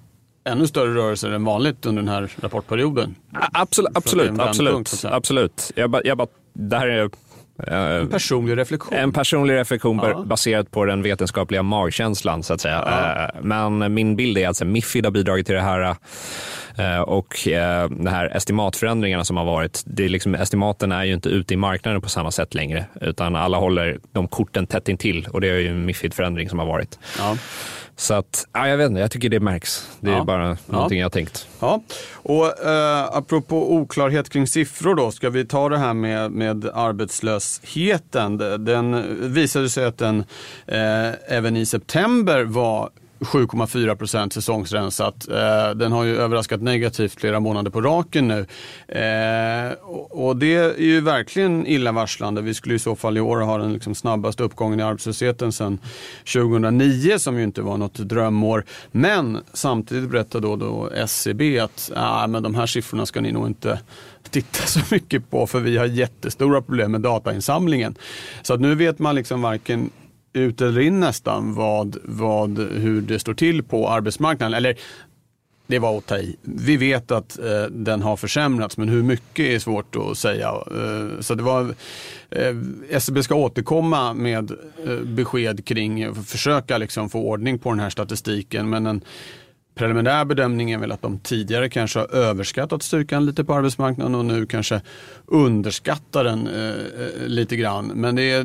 ännu 0.45 0.67
större 0.67 0.95
rörelser 0.95 1.31
än 1.31 1.45
vanligt 1.45 1.87
under 1.87 2.03
den 2.03 2.09
här 2.09 2.33
rapportperioden. 2.41 3.15
Absolut, 3.53 3.97
absolut. 3.97 4.41
absolut, 4.41 5.05
absolut. 5.05 5.73
Jag 5.75 5.91
ba, 5.91 6.01
jag 6.05 6.19
ba, 6.19 6.27
det 6.53 6.79
här 6.79 6.87
är 6.87 7.11
en 7.59 8.09
personlig 8.09 8.57
reflektion. 8.57 8.95
En 8.95 9.13
personlig 9.13 9.55
reflektion 9.55 10.01
ja. 10.03 10.23
baserat 10.23 10.71
på 10.71 10.85
den 10.85 11.03
vetenskapliga 11.03 11.63
magkänslan 11.63 12.43
så 12.43 12.55
att 12.55 12.61
säga. 12.61 12.83
Ja. 12.87 13.25
Eh, 13.25 13.43
men 13.43 13.95
min 13.95 14.17
bild 14.17 14.39
är 14.39 14.49
att 14.49 14.63
Mifid 14.63 15.05
har 15.05 15.13
bidragit 15.13 15.47
till 15.47 15.55
det 15.55 15.61
här 15.61 15.83
eh, 15.83 15.97
och 17.07 17.49
eh, 17.49 17.89
de 17.91 18.07
här 18.07 18.37
estimatförändringarna 18.37 19.25
som 19.25 19.37
har 19.37 19.45
varit. 19.45 19.83
Det 19.87 20.05
är 20.05 20.09
liksom, 20.09 20.35
estimaten 20.35 20.93
är 20.93 21.05
ju 21.05 21.15
inte 21.15 21.29
ute 21.29 21.55
i 21.55 21.57
marknaden 21.57 22.01
på 22.01 22.09
samma 22.09 22.31
sätt 22.31 22.55
längre 22.55 22.85
utan 23.01 23.37
alla 23.37 23.59
håller 23.59 23.99
de 24.13 24.29
korten 24.29 24.67
tätt 24.67 24.89
intill 24.89 25.29
och 25.33 25.41
det 25.41 25.49
är 25.49 25.59
ju 25.59 25.69
en 25.69 25.85
Mifid-förändring 25.87 26.49
som 26.49 26.59
har 26.59 26.67
varit. 26.67 26.99
Ja. 27.19 27.37
Så 27.99 28.15
att, 28.15 28.47
ja, 28.53 28.69
jag 28.69 28.77
vet 28.77 28.89
inte, 28.89 29.01
jag 29.01 29.11
tycker 29.11 29.29
det 29.29 29.41
märks. 29.41 29.91
Det 30.01 30.11
är 30.11 30.15
ja. 30.17 30.25
bara 30.25 30.57
någonting 30.67 30.99
ja. 30.99 31.03
jag 31.03 31.05
har 31.05 31.11
tänkt. 31.11 31.49
Ja, 31.61 31.83
och 32.13 32.67
eh, 32.67 33.05
apropå 33.17 33.73
oklarhet 33.73 34.31
kring 34.31 34.47
siffror 34.47 34.95
då, 34.95 35.11
ska 35.11 35.31
vi 35.31 35.45
ta 35.45 35.69
det 35.69 35.79
här 35.79 35.95
med, 35.95 36.31
med 36.31 36.71
arbetslösheten. 36.75 38.39
Den 38.65 39.17
visade 39.35 39.71
sig 39.71 39.85
att 39.85 39.99
den 39.99 40.25
eh, 40.67 41.11
även 41.29 41.57
i 41.57 41.67
september 41.67 42.45
var 42.45 42.91
7,4 43.19 43.95
procent 43.95 44.33
säsongsrensat. 44.33 45.29
Eh, 45.29 45.71
den 45.71 45.93
har 45.93 46.05
ju 46.05 46.17
överraskat 46.17 46.63
negativt 46.63 47.21
flera 47.21 47.41
månader 47.41 47.71
på 47.71 47.81
raken 47.81 48.29
nu. 48.29 48.47
Eh, 48.89 49.73
och 50.11 50.37
det 50.37 50.55
är 50.55 50.81
ju 50.81 51.01
verkligen 51.01 51.67
illavarslande. 51.67 52.43
Vi 52.43 52.55
skulle 52.55 52.75
i 52.75 52.79
så 52.79 52.97
fall 52.97 53.17
i 53.17 53.21
år 53.21 53.41
ha 53.41 53.59
den 53.59 53.73
liksom 53.73 53.95
snabbaste 53.95 54.43
uppgången 54.43 54.81
i 54.81 54.83
arbetslösheten 54.83 55.53
sedan 55.53 55.79
2009 56.33 57.19
som 57.19 57.39
ju 57.39 57.45
inte 57.45 57.63
var 57.63 57.77
något 57.77 57.95
drömår. 57.95 58.65
Men 58.93 59.39
samtidigt 59.53 60.11
berättar 60.11 60.41
då, 60.41 60.57
då 60.57 60.91
SCB 60.95 61.59
att 61.59 61.91
ah, 61.97 62.27
men 62.27 62.43
de 62.43 62.55
här 62.55 62.67
siffrorna 62.67 63.07
ska 63.07 63.21
ni 63.21 63.33
nog 63.33 63.47
inte 63.47 63.81
titta 64.31 64.67
så 64.67 64.81
mycket 64.91 65.31
på 65.31 65.47
för 65.47 65.61
vi 65.61 65.77
har 65.77 65.87
jättestora 65.87 66.63
problem 66.63 66.93
med 66.93 67.01
datainsamlingen. 67.01 67.95
Så 68.43 68.55
att 68.55 68.61
nu 68.61 68.75
vet 68.75 68.99
man 68.99 69.15
liksom 69.15 69.43
varken 69.43 69.91
ut 70.37 70.61
eller 70.61 70.81
in 70.81 71.01
nästan 71.01 71.55
vad, 71.55 71.97
vad, 72.05 72.59
hur 72.59 73.01
det 73.01 73.19
står 73.19 73.35
till 73.35 73.63
på 73.63 73.89
arbetsmarknaden. 73.89 74.55
Eller 74.55 74.77
det 75.67 75.79
var 75.79 75.99
att 75.99 76.07
ta 76.07 76.19
i. 76.19 76.37
Vi 76.43 76.77
vet 76.77 77.11
att 77.11 77.39
eh, 77.39 77.63
den 77.71 78.03
har 78.03 78.17
försämrats 78.17 78.77
men 78.77 78.89
hur 78.89 79.03
mycket 79.03 79.47
är 79.47 79.59
svårt 79.59 79.97
att 79.97 80.19
säga. 80.19 80.49
Eh, 80.49 81.21
så 81.21 81.35
det 81.35 81.43
var, 81.43 81.75
eh, 82.31 82.57
SCB 82.91 83.23
ska 83.23 83.35
återkomma 83.35 84.15
med 84.15 84.51
eh, 84.87 85.01
besked 85.01 85.65
kring, 85.65 86.15
försöka 86.15 86.79
liksom 86.79 87.11
få 87.11 87.21
ordning 87.21 87.59
på 87.59 87.71
den 87.71 87.81
här 87.81 87.91
statistiken. 87.91 88.69
Men 88.71 88.87
en, 88.87 89.01
preliminär 89.77 90.25
bedömning 90.25 90.71
är 90.71 90.79
väl 90.79 90.93
att 90.93 91.03
de 91.03 91.19
tidigare 91.19 91.69
kanske 91.69 91.99
har 91.99 92.15
överskattat 92.15 92.83
styrkan 92.83 93.27
lite 93.27 93.45
på 93.45 93.55
arbetsmarknaden 93.55 94.15
och 94.15 94.25
nu 94.25 94.47
kanske 94.47 94.81
underskattar 95.27 96.25
den 96.25 96.47
eh, 96.47 96.69
eh 96.69 97.27
lite 97.27 97.57
grann. 97.57 97.87
Men 97.87 98.17
det 98.17 98.23
är 98.23 98.41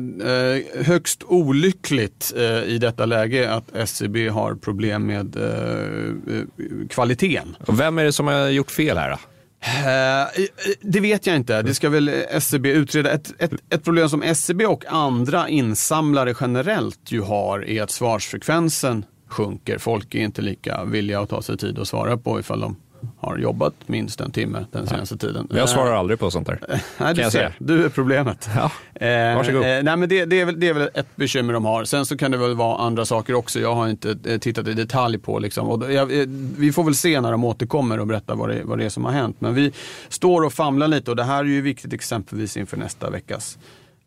eh, 0.56 0.84
högst 0.84 1.22
olyckligt 1.22 2.32
eh, 2.36 2.62
i 2.62 2.78
detta 2.78 3.06
läge 3.06 3.50
att 3.50 3.76
SCB 3.76 4.28
har 4.28 4.54
problem 4.54 5.06
med 5.06 5.36
eh, 5.36 6.34
eh, 6.36 6.88
kvaliteten. 6.88 7.56
Och 7.66 7.80
vem 7.80 7.98
är 7.98 8.04
det 8.04 8.12
som 8.12 8.26
har 8.26 8.48
gjort 8.48 8.70
fel 8.70 8.98
här 8.98 9.10
då? 9.10 9.18
det 10.80 11.00
vet 11.00 11.26
jag 11.26 11.36
inte. 11.36 11.62
Det 11.62 11.74
ska 11.74 11.88
väl 11.88 12.08
SCB 12.30 12.70
utreda. 12.70 13.10
Ett, 13.10 13.32
ett, 13.38 13.52
ett, 13.70 13.84
problem 13.84 14.08
som 14.08 14.22
SCB 14.22 14.66
och 14.66 14.84
andra 14.88 15.48
insamlare 15.48 16.34
generellt 16.40 17.12
ju 17.12 17.20
har 17.20 17.64
är 17.64 17.82
att 17.82 17.90
svarsfrekvensen 17.90 19.04
sjunker. 19.32 19.78
Folk 19.78 20.14
är 20.14 20.18
inte 20.18 20.42
lika 20.42 20.84
villiga 20.84 21.20
att 21.20 21.28
ta 21.28 21.42
sig 21.42 21.56
tid 21.56 21.78
att 21.78 21.88
svara 21.88 22.16
på 22.16 22.40
ifall 22.40 22.60
de 22.60 22.76
har 23.18 23.38
jobbat 23.38 23.74
minst 23.86 24.20
en 24.20 24.30
timme 24.30 24.66
den 24.72 24.86
senaste 24.86 25.16
tiden. 25.16 25.48
Jag 25.54 25.68
svarar 25.68 25.94
aldrig 25.96 26.18
på 26.18 26.30
sånt 26.30 26.46
där. 26.46 26.58
Nej, 26.98 27.14
du, 27.24 27.30
ser, 27.30 27.54
du 27.58 27.84
är 27.84 27.88
problemet. 27.88 28.50
Ja. 28.56 28.70
Eh, 29.06 29.36
Varsågod. 29.36 29.62
Eh, 29.62 29.82
nej, 29.82 29.96
men 29.96 30.08
det, 30.08 30.24
det, 30.24 30.40
är 30.40 30.44
väl, 30.44 30.60
det 30.60 30.68
är 30.68 30.74
väl 30.74 30.90
ett 30.94 31.16
bekymmer 31.16 31.52
de 31.52 31.64
har. 31.64 31.84
Sen 31.84 32.06
så 32.06 32.16
kan 32.16 32.30
det 32.30 32.36
väl 32.36 32.54
vara 32.54 32.78
andra 32.78 33.04
saker 33.04 33.34
också. 33.34 33.60
Jag 33.60 33.74
har 33.74 33.88
inte 33.88 34.16
eh, 34.24 34.38
tittat 34.38 34.68
i 34.68 34.72
detalj 34.72 35.18
på. 35.18 35.38
Liksom. 35.38 35.68
Och 35.68 35.92
jag, 35.92 36.20
eh, 36.20 36.26
vi 36.58 36.72
får 36.72 36.84
väl 36.84 36.94
se 36.94 37.20
när 37.20 37.32
de 37.32 37.44
återkommer 37.44 38.00
och 38.00 38.06
berätta 38.06 38.34
vad 38.34 38.48
det, 38.48 38.64
vad 38.64 38.78
det 38.78 38.84
är 38.84 38.88
som 38.88 39.04
har 39.04 39.12
hänt. 39.12 39.36
Men 39.38 39.54
vi 39.54 39.72
står 40.08 40.42
och 40.44 40.52
famlar 40.52 40.88
lite 40.88 41.10
och 41.10 41.16
det 41.16 41.24
här 41.24 41.38
är 41.38 41.44
ju 41.48 41.60
viktigt 41.60 41.92
exempelvis 41.92 42.56
inför 42.56 42.76
nästa 42.76 43.10
veckas 43.10 43.58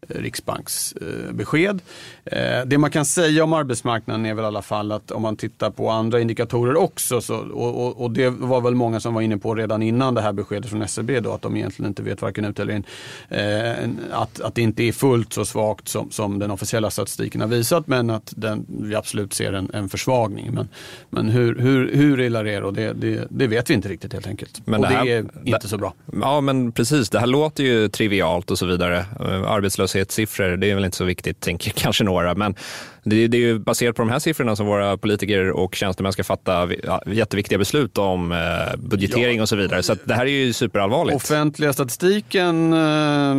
riksbanksbesked. 0.08 1.82
Eh, 2.26 2.66
det 2.66 2.78
man 2.78 2.92
kan 2.92 3.06
säga 3.06 3.44
om 3.44 3.54
arbetsmarknaden 3.54 4.26
är 4.26 4.34
väl 4.34 4.44
i 4.44 4.48
alla 4.48 4.62
fall 4.62 4.92
att 4.92 5.12
om 5.12 5.22
man 5.22 5.36
tittar 5.36 5.70
på 5.70 5.90
andra 5.90 6.20
indikatorer 6.20 6.76
också, 6.76 7.22
så, 7.22 7.36
och, 7.36 7.86
och, 7.86 8.02
och, 8.04 8.12
det 8.12 8.30
var 8.30 8.62
väl 8.62 8.76
många 8.76 9.00
som 9.00 9.14
var 9.14 9.22
inne 9.22 9.38
på 9.38 9.56
redan 9.56 9.82
innan 9.82 10.14
det 10.14 10.22
här 10.22 10.34
beskedet 10.34 10.70
från 10.70 10.82
SCB 10.82 11.20
då, 11.20 11.34
att 11.34 11.42
de 11.42 11.58
egentligen 11.58 11.90
inte 11.90 12.04
vet 12.04 12.22
varken 12.22 12.46
ut 12.46 12.60
eller 12.60 12.74
in, 12.74 12.84
eh, 13.30 13.90
att, 14.12 14.42
att 14.42 14.56
det 14.56 14.62
inte 14.62 14.84
är 14.84 14.92
fullt 14.92 15.34
så 15.34 15.46
svagt 15.46 15.88
som, 15.88 16.12
som 16.12 16.40
den 16.40 16.52
officiella 16.52 16.90
statistiken 16.90 17.42
har 17.42 17.48
visat, 17.48 17.88
men 17.88 18.10
att 18.10 18.34
den, 18.38 18.66
vi 18.68 18.96
absolut 18.96 19.34
ser 19.34 19.54
en, 19.54 19.72
en 19.74 19.90
försvagning. 19.90 20.54
Men, 20.54 20.70
men 21.10 21.30
hur, 21.30 21.60
hur, 21.60 21.96
hur 21.96 22.20
illa 22.22 22.44
det 22.44 22.54
är, 22.54 22.64
och 22.64 22.74
det, 22.74 22.94
det, 22.94 23.28
det, 23.30 23.48
vet 23.48 23.70
vi 23.70 23.74
inte 23.74 23.90
riktigt 23.90 24.14
helt 24.14 24.28
enkelt. 24.28 24.62
Men 24.66 24.84
och 24.84 24.90
det, 24.90 24.96
här, 24.96 25.06
det 25.06 25.12
är 25.52 25.56
inte 25.56 25.68
så 25.68 25.78
bra. 25.78 25.94
Ja, 26.22 26.42
men 26.42 26.72
precis. 26.72 27.10
Det 27.10 27.20
här 27.20 27.28
låter 27.28 27.64
ju 27.64 27.90
trivialt 27.90 28.52
och 28.52 28.58
så 28.58 28.66
vidare. 28.66 29.06
Arbetslöshet 29.48 29.95
arbetslöshetssiffror, 29.96 30.58
det 30.58 30.72
är 30.72 30.76
väl 30.76 30.86
inte 30.86 30.98
så 30.98 31.06
viktigt, 31.06 31.40
tänker 31.40 31.72
kanske 31.76 32.04
några. 32.04 32.36
Men 32.36 32.56
det, 33.04 33.28
det 33.28 33.38
är 33.38 33.42
ju 33.42 33.60
baserat 33.60 33.96
på 33.96 34.02
de 34.02 34.10
här 34.10 34.20
siffrorna 34.20 34.56
som 34.56 34.66
våra 34.66 34.98
politiker 34.98 35.52
och 35.52 35.76
tjänstemän 35.76 36.14
ska 36.14 36.24
fatta 36.24 36.70
jätteviktiga 37.06 37.58
beslut 37.58 37.98
om 37.98 38.32
eh, 38.32 38.78
budgetering 38.78 39.38
ja. 39.38 39.42
och 39.42 39.50
så 39.50 39.56
vidare. 39.56 39.84
Så 39.84 39.96
det 40.06 40.14
här 40.14 40.26
är 40.26 40.30
ju 40.30 40.54
superallvarligt. 40.54 41.16
Offentliga 41.16 41.74
statistiken 41.74 42.74
eh, 42.74 43.36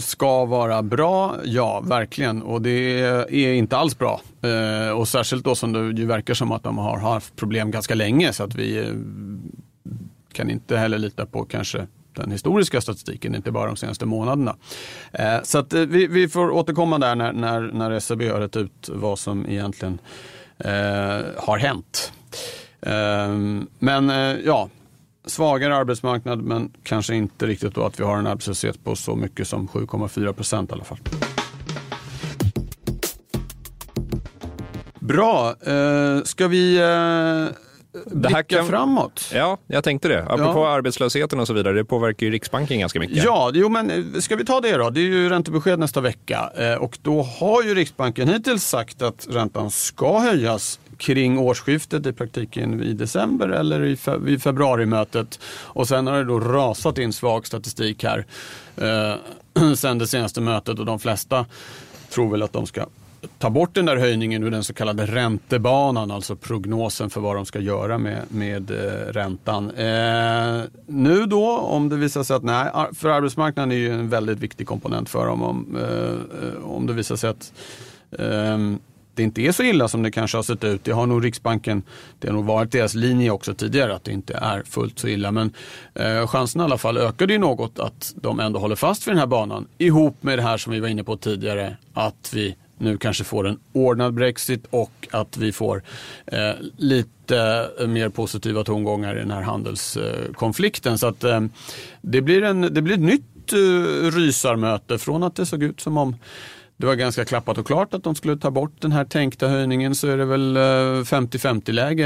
ska 0.00 0.44
vara 0.44 0.82
bra, 0.82 1.36
ja 1.44 1.80
verkligen. 1.80 2.42
Och 2.42 2.62
det 2.62 3.00
är 3.30 3.52
inte 3.52 3.76
alls 3.76 3.98
bra. 3.98 4.20
Eh, 4.42 4.90
och 4.90 5.08
särskilt 5.08 5.44
då 5.44 5.54
som 5.54 5.72
det 5.72 6.00
ju 6.00 6.06
verkar 6.06 6.34
som 6.34 6.52
att 6.52 6.62
de 6.62 6.78
har 6.78 6.98
haft 6.98 7.36
problem 7.36 7.70
ganska 7.70 7.94
länge 7.94 8.32
så 8.32 8.44
att 8.44 8.54
vi 8.54 8.92
kan 10.32 10.50
inte 10.50 10.76
heller 10.76 10.98
lita 10.98 11.26
på 11.26 11.44
kanske 11.44 11.86
den 12.16 12.30
historiska 12.30 12.80
statistiken, 12.80 13.34
inte 13.34 13.52
bara 13.52 13.66
de 13.66 13.76
senaste 13.76 14.06
månaderna. 14.06 14.56
Eh, 15.12 15.42
så 15.42 15.58
att 15.58 15.72
eh, 15.72 15.80
vi, 15.80 16.06
vi, 16.06 16.28
får 16.28 16.50
återkomma 16.50 16.98
där 16.98 17.14
när, 17.14 17.32
när, 17.32 17.60
när 17.60 17.90
SCB 17.90 18.28
har 18.28 18.40
rätt 18.40 18.56
ut 18.56 18.90
vad 18.92 19.18
som 19.18 19.46
egentligen 19.46 19.98
eh, 20.58 20.70
har 21.36 21.58
hänt. 21.58 22.12
Ehm, 22.80 23.66
men 23.78 24.10
eh, 24.10 24.36
ja, 24.44 24.68
svagare 25.26 25.76
arbetsmarknad 25.76 26.42
men 26.42 26.72
kanske 26.82 27.14
inte 27.14 27.46
riktigt 27.46 27.74
då 27.74 27.84
att 27.84 28.00
vi 28.00 28.04
har 28.04 28.18
en 28.18 28.26
arbetslöshet 28.26 28.84
på 28.84 28.96
så 28.96 29.16
mycket 29.16 29.48
som 29.48 29.68
7,4 29.68 30.32
procent 30.32 30.70
i 30.70 30.72
alla 30.72 30.84
fall. 30.84 30.98
Bra, 35.00 35.54
ska 36.24 36.48
vi 36.48 36.80
det 38.04 38.28
här 38.28 38.42
kan... 38.42 38.66
framåt. 38.66 39.30
Ja, 39.34 39.58
jag 39.66 39.84
tänkte 39.84 40.08
det. 40.08 40.22
Apropå 40.22 40.58
ja. 40.58 40.68
arbetslösheten 40.68 41.40
och 41.40 41.46
så 41.46 41.52
vidare, 41.52 41.74
det 41.74 41.84
påverkar 41.84 42.26
ju 42.26 42.32
Riksbanken 42.32 42.80
ganska 42.80 43.00
mycket. 43.00 43.24
Ja, 43.24 43.50
jo, 43.54 43.68
men 43.68 43.90
eh, 43.90 44.20
ska 44.20 44.36
vi 44.36 44.44
ta 44.44 44.60
det 44.60 44.76
då? 44.76 44.90
Det 44.90 45.00
är 45.00 45.04
ju 45.04 45.28
räntebesked 45.28 45.78
nästa 45.78 46.00
vecka 46.00 46.50
eh, 46.56 46.74
och 46.74 46.98
då 47.02 47.22
har 47.22 47.62
ju 47.62 47.74
Riksbanken 47.74 48.28
hittills 48.28 48.64
sagt 48.64 49.02
att 49.02 49.26
räntan 49.30 49.70
ska 49.70 50.18
höjas 50.18 50.80
kring 50.98 51.38
årsskiftet, 51.38 52.06
i 52.06 52.12
praktiken 52.12 52.82
i 52.82 52.92
december 52.92 53.48
eller 53.48 53.84
i 53.84 53.96
fe 53.96 54.18
vid 54.18 54.42
februarimötet. 54.42 55.40
Och 55.46 55.88
sen 55.88 56.06
har 56.06 56.18
det 56.18 56.24
då 56.24 56.40
rasat 56.40 56.98
in 56.98 57.12
svag 57.12 57.46
statistik 57.46 58.04
här 58.04 58.26
eh, 58.76 59.74
sen 59.76 59.98
det 59.98 60.06
senaste 60.06 60.40
mötet 60.40 60.78
och 60.78 60.86
de 60.86 60.98
flesta 60.98 61.46
tror 62.10 62.30
väl 62.30 62.42
att 62.42 62.52
de 62.52 62.66
ska 62.66 62.86
ta 63.38 63.50
bort 63.50 63.74
den 63.74 63.86
där 63.86 63.96
höjningen 63.96 64.42
ur 64.42 64.50
den 64.50 64.64
så 64.64 64.74
kallade 64.74 65.06
räntebanan, 65.06 66.10
alltså 66.10 66.36
prognosen 66.36 67.10
för 67.10 67.20
vad 67.20 67.36
de 67.36 67.46
ska 67.46 67.60
göra 67.60 67.98
med, 67.98 68.22
med 68.28 68.70
eh, 68.70 69.12
räntan. 69.12 69.70
Eh, 69.70 70.62
nu 70.86 71.26
då, 71.26 71.58
om 71.58 71.88
det 71.88 71.96
visar 71.96 72.22
sig 72.22 72.36
att 72.36 72.42
nej, 72.42 72.70
för 72.94 73.08
arbetsmarknaden 73.08 73.72
är 73.72 73.76
ju 73.76 73.92
en 73.92 74.08
väldigt 74.08 74.38
viktig 74.38 74.66
komponent 74.66 75.08
för 75.08 75.26
dem. 75.26 75.42
Om, 75.42 75.76
eh, 75.76 76.64
om 76.64 76.86
det 76.86 76.92
visar 76.92 77.16
sig 77.16 77.30
att 77.30 77.52
eh, 78.18 78.58
det 79.16 79.22
inte 79.22 79.42
är 79.42 79.52
så 79.52 79.62
illa 79.62 79.88
som 79.88 80.02
det 80.02 80.10
kanske 80.10 80.38
har 80.38 80.42
sett 80.42 80.64
ut. 80.64 80.84
Det 80.84 80.92
har 80.92 81.06
nog 81.06 81.24
Riksbanken, 81.24 81.82
det 82.18 82.28
har 82.28 82.34
nog 82.34 82.44
varit 82.44 82.72
deras 82.72 82.94
linje 82.94 83.30
också 83.30 83.54
tidigare 83.54 83.94
att 83.94 84.04
det 84.04 84.12
inte 84.12 84.34
är 84.34 84.62
fullt 84.62 84.98
så 84.98 85.08
illa. 85.08 85.30
Men 85.30 85.52
eh, 85.94 86.26
chansen 86.26 86.60
i 86.60 86.64
alla 86.64 86.78
fall 86.78 86.96
ökade 86.96 87.32
ju 87.32 87.38
något 87.38 87.78
att 87.78 88.14
de 88.16 88.40
ändå 88.40 88.58
håller 88.58 88.76
fast 88.76 89.06
vid 89.06 89.12
den 89.12 89.18
här 89.18 89.26
banan. 89.26 89.66
Ihop 89.78 90.22
med 90.22 90.38
det 90.38 90.42
här 90.42 90.56
som 90.56 90.72
vi 90.72 90.80
var 90.80 90.88
inne 90.88 91.04
på 91.04 91.16
tidigare, 91.16 91.76
att 91.94 92.30
vi 92.34 92.56
nu 92.78 92.98
kanske 92.98 93.24
får 93.24 93.48
en 93.48 93.58
ordnad 93.72 94.14
Brexit 94.14 94.66
och 94.70 95.08
att 95.10 95.36
vi 95.36 95.52
får 95.52 95.82
eh, 96.26 96.52
lite 96.76 97.70
eh, 97.80 97.86
mer 97.86 98.08
positiva 98.08 98.64
tongångar 98.64 99.16
i 99.16 99.18
den 99.18 99.30
här 99.30 99.42
handelskonflikten. 99.42 100.98
Så 100.98 101.06
att 101.06 101.24
eh, 101.24 101.40
det, 102.00 102.20
blir 102.20 102.42
en, 102.42 102.60
det 102.60 102.82
blir 102.82 102.94
ett 102.94 103.00
nytt 103.00 103.52
eh, 103.52 104.10
rysarmöte 104.10 104.98
från 104.98 105.22
att 105.22 105.36
det 105.36 105.46
såg 105.46 105.62
ut 105.62 105.80
som 105.80 105.96
om 105.96 106.16
det 106.76 106.86
var 106.86 106.94
ganska 106.94 107.24
klappat 107.24 107.58
och 107.58 107.66
klart 107.66 107.94
att 107.94 108.04
de 108.04 108.14
skulle 108.14 108.36
ta 108.36 108.50
bort 108.50 108.72
den 108.80 108.92
här 108.92 109.04
tänkta 109.04 109.48
höjningen 109.48 109.94
så 109.94 110.08
är 110.08 110.16
det 110.16 110.24
väl 110.24 110.56
50-50 110.56 111.72
läge 111.72 112.04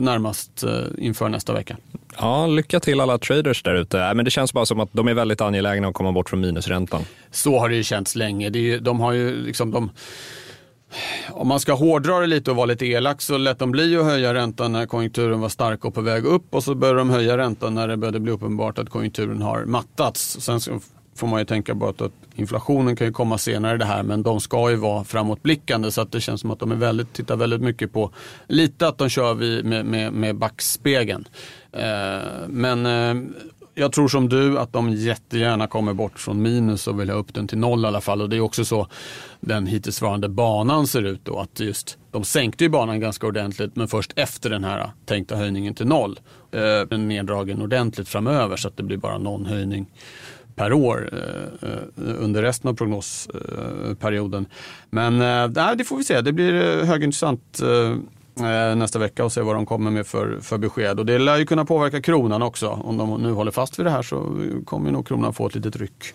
närmast 0.00 0.64
inför 0.98 1.28
nästa 1.28 1.52
vecka. 1.52 1.76
Ja, 2.18 2.46
lycka 2.46 2.80
till 2.80 3.00
alla 3.00 3.18
traders 3.18 3.62
där 3.62 3.74
ute. 3.74 4.14
Men 4.14 4.24
det 4.24 4.30
känns 4.30 4.52
bara 4.52 4.66
som 4.66 4.80
att 4.80 4.88
de 4.92 5.08
är 5.08 5.14
väldigt 5.14 5.40
angelägna 5.40 5.88
att 5.88 5.94
komma 5.94 6.12
bort 6.12 6.30
från 6.30 6.40
minusräntan. 6.40 7.02
Så 7.30 7.58
har 7.58 7.68
det 7.68 7.76
ju 7.76 7.82
känts 7.82 8.16
länge. 8.16 8.46
Är, 8.46 8.80
de 8.80 9.00
har 9.00 9.12
ju 9.12 9.42
liksom 9.42 9.70
de, 9.70 9.90
om 11.30 11.48
man 11.48 11.60
ska 11.60 11.72
hårdra 11.72 12.20
det 12.20 12.26
lite 12.26 12.50
och 12.50 12.56
vara 12.56 12.66
lite 12.66 12.86
elak 12.86 13.22
så 13.22 13.38
lät 13.38 13.58
de 13.58 13.70
bli 13.70 13.96
att 13.96 14.04
höja 14.04 14.34
räntan 14.34 14.72
när 14.72 14.86
konjunkturen 14.86 15.40
var 15.40 15.48
stark 15.48 15.84
och 15.84 15.94
på 15.94 16.00
väg 16.00 16.24
upp 16.24 16.54
och 16.54 16.64
så 16.64 16.74
började 16.74 16.98
de 16.98 17.10
höja 17.10 17.38
räntan 17.38 17.74
när 17.74 17.88
det 17.88 17.96
började 17.96 18.20
bli 18.20 18.32
uppenbart 18.32 18.78
att 18.78 18.90
konjunkturen 18.90 19.42
har 19.42 19.64
mattats. 19.64 20.36
Sen 20.40 20.60
får 21.14 21.26
man 21.26 21.38
ju 21.38 21.44
tänka 21.44 21.74
på 21.74 21.88
att, 21.88 22.00
att 22.00 22.12
inflationen 22.34 22.96
kan 22.96 23.06
ju 23.06 23.12
komma 23.12 23.38
senare 23.38 23.78
det 23.78 23.84
här 23.84 24.02
men 24.02 24.22
de 24.22 24.40
ska 24.40 24.70
ju 24.70 24.76
vara 24.76 25.04
framåtblickande 25.04 25.90
så 25.90 26.00
att 26.00 26.12
det 26.12 26.20
känns 26.20 26.40
som 26.40 26.50
att 26.50 26.58
de 26.58 26.72
är 26.72 26.76
väldigt, 26.76 27.12
tittar 27.12 27.36
väldigt 27.36 27.60
mycket 27.60 27.92
på 27.92 28.10
lite 28.46 28.88
att 28.88 28.98
de 28.98 29.08
kör 29.08 29.62
med, 29.62 29.86
med, 29.86 30.12
med 30.12 30.36
backspegeln. 30.36 31.28
Eh, 31.72 32.48
men 32.48 32.86
eh, 32.86 33.14
jag 33.74 33.92
tror 33.92 34.08
som 34.08 34.28
du 34.28 34.58
att 34.58 34.72
de 34.72 34.92
jättegärna 34.92 35.66
kommer 35.66 35.94
bort 35.94 36.18
från 36.18 36.42
minus 36.42 36.86
och 36.86 37.00
vill 37.00 37.10
ha 37.10 37.16
upp 37.16 37.34
den 37.34 37.48
till 37.48 37.58
noll 37.58 37.84
i 37.84 37.86
alla 37.86 38.00
fall. 38.00 38.22
Och 38.22 38.28
det 38.28 38.36
är 38.36 38.40
också 38.40 38.64
så 38.64 38.88
den 39.40 39.66
hittillsvarande 39.66 40.28
banan 40.28 40.86
ser 40.86 41.02
ut 41.02 41.24
då. 41.24 41.38
Att 41.38 41.60
just, 41.60 41.98
de 42.10 42.24
sänkte 42.24 42.64
ju 42.64 42.70
banan 42.70 43.00
ganska 43.00 43.26
ordentligt 43.26 43.76
men 43.76 43.88
först 43.88 44.12
efter 44.16 44.50
den 44.50 44.64
här 44.64 44.90
tänkta 45.06 45.36
höjningen 45.36 45.74
till 45.74 45.86
noll. 45.86 46.20
Eh, 46.52 46.88
den 46.88 47.08
neddragen 47.08 47.62
ordentligt 47.62 48.08
framöver 48.08 48.56
så 48.56 48.68
att 48.68 48.76
det 48.76 48.82
blir 48.82 48.96
bara 48.96 49.18
någon 49.18 49.46
höjning 49.46 49.86
per 50.54 50.72
år 50.72 51.10
eh, 51.12 51.68
eh, 51.70 51.78
under 51.96 52.42
resten 52.42 52.70
av 52.70 52.74
prognosperioden. 52.74 54.42
Eh, 54.42 54.48
Men 54.90 55.20
eh, 55.20 55.74
det 55.76 55.84
får 55.84 55.96
vi 55.96 56.04
se. 56.04 56.20
Det 56.20 56.32
blir 56.32 56.54
eh, 56.54 56.86
högintressant 56.86 57.60
nästa 58.76 58.98
vecka 58.98 59.24
och 59.24 59.32
se 59.32 59.40
vad 59.40 59.54
de 59.56 59.66
kommer 59.66 59.90
med 59.90 60.06
för, 60.06 60.38
för 60.40 60.58
besked. 60.58 61.00
Och 61.00 61.06
det 61.06 61.18
lär 61.18 61.38
ju 61.38 61.46
kunna 61.46 61.64
påverka 61.64 62.02
kronan 62.02 62.42
också. 62.42 62.68
Om 62.68 62.96
de 62.96 63.22
nu 63.22 63.32
håller 63.32 63.50
fast 63.50 63.78
vid 63.78 63.86
det 63.86 63.90
här 63.90 64.02
så 64.02 64.36
kommer 64.64 64.90
nog 64.90 65.06
kronan 65.06 65.32
få 65.32 65.46
ett 65.46 65.54
litet 65.54 65.76
ryck. 65.76 66.14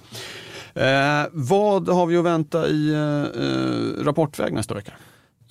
Eh, 0.74 1.24
vad 1.32 1.90
har 1.90 2.06
vi 2.06 2.18
att 2.18 2.26
vänta 2.26 2.68
i 2.68 2.94
eh, 2.94 4.04
rapportväg 4.04 4.54
nästa 4.54 4.74
vecka? 4.74 4.92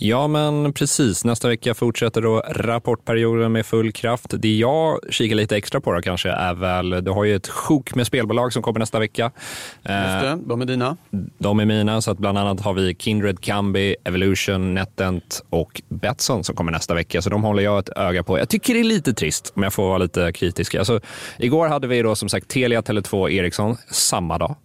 Ja, 0.01 0.27
men 0.27 0.73
precis. 0.73 1.25
Nästa 1.25 1.49
vecka 1.49 1.75
fortsätter 1.75 2.23
då 2.23 2.43
rapportperioden 2.49 3.53
med 3.53 3.67
full 3.67 3.93
kraft. 3.93 4.35
Det 4.39 4.57
jag 4.57 4.99
kikar 5.11 5.37
lite 5.37 5.57
extra 5.57 5.81
på 5.81 5.93
då 5.93 6.03
kanske 6.03 6.31
är 6.31 6.55
väl, 6.55 7.05
du 7.05 7.11
har 7.11 7.25
ju 7.25 7.37
ett 7.37 7.49
sjok 7.49 7.95
med 7.95 8.07
spelbolag 8.07 8.53
som 8.53 8.63
kommer 8.63 8.79
nästa 8.79 8.99
vecka. 8.99 9.31
Just 9.75 9.85
det, 9.85 10.39
de 10.47 10.61
är 10.61 10.67
dina. 10.67 10.97
De 11.39 11.61
är 11.61 11.65
mina, 11.65 12.01
så 12.01 12.11
att 12.11 12.19
bland 12.19 12.39
annat 12.39 12.61
har 12.61 12.73
vi 12.73 12.97
Kindred, 12.99 13.41
Kambi, 13.41 13.97
Evolution, 14.05 14.75
NetEnt 14.75 15.45
och 15.51 15.83
Betsson 15.89 16.45
som 16.45 16.57
kommer 16.57 16.73
nästa 16.73 16.95
vecka. 16.95 17.23
Så 17.23 17.31
de 17.31 17.45
håller 17.45 17.63
jag 17.63 17.79
ett 17.79 17.91
öga 17.97 18.23
på. 18.23 18.39
Jag 18.39 18.49
tycker 18.49 18.75
det 18.75 18.81
är 18.81 18.85
lite 18.85 19.15
trist 19.15 19.53
om 19.57 19.63
jag 19.63 19.73
får 19.73 19.89
vara 19.89 19.99
lite 19.99 20.33
kritisk. 20.33 20.75
Alltså, 20.75 21.01
igår 21.39 21.69
hade 21.69 21.87
vi 21.87 22.03
då 22.03 22.15
som 22.15 22.29
sagt 22.29 22.49
Telia, 22.49 22.81
Tele2, 22.81 23.31
Ericsson 23.31 23.77
samma 23.91 24.39
dag. 24.39 24.57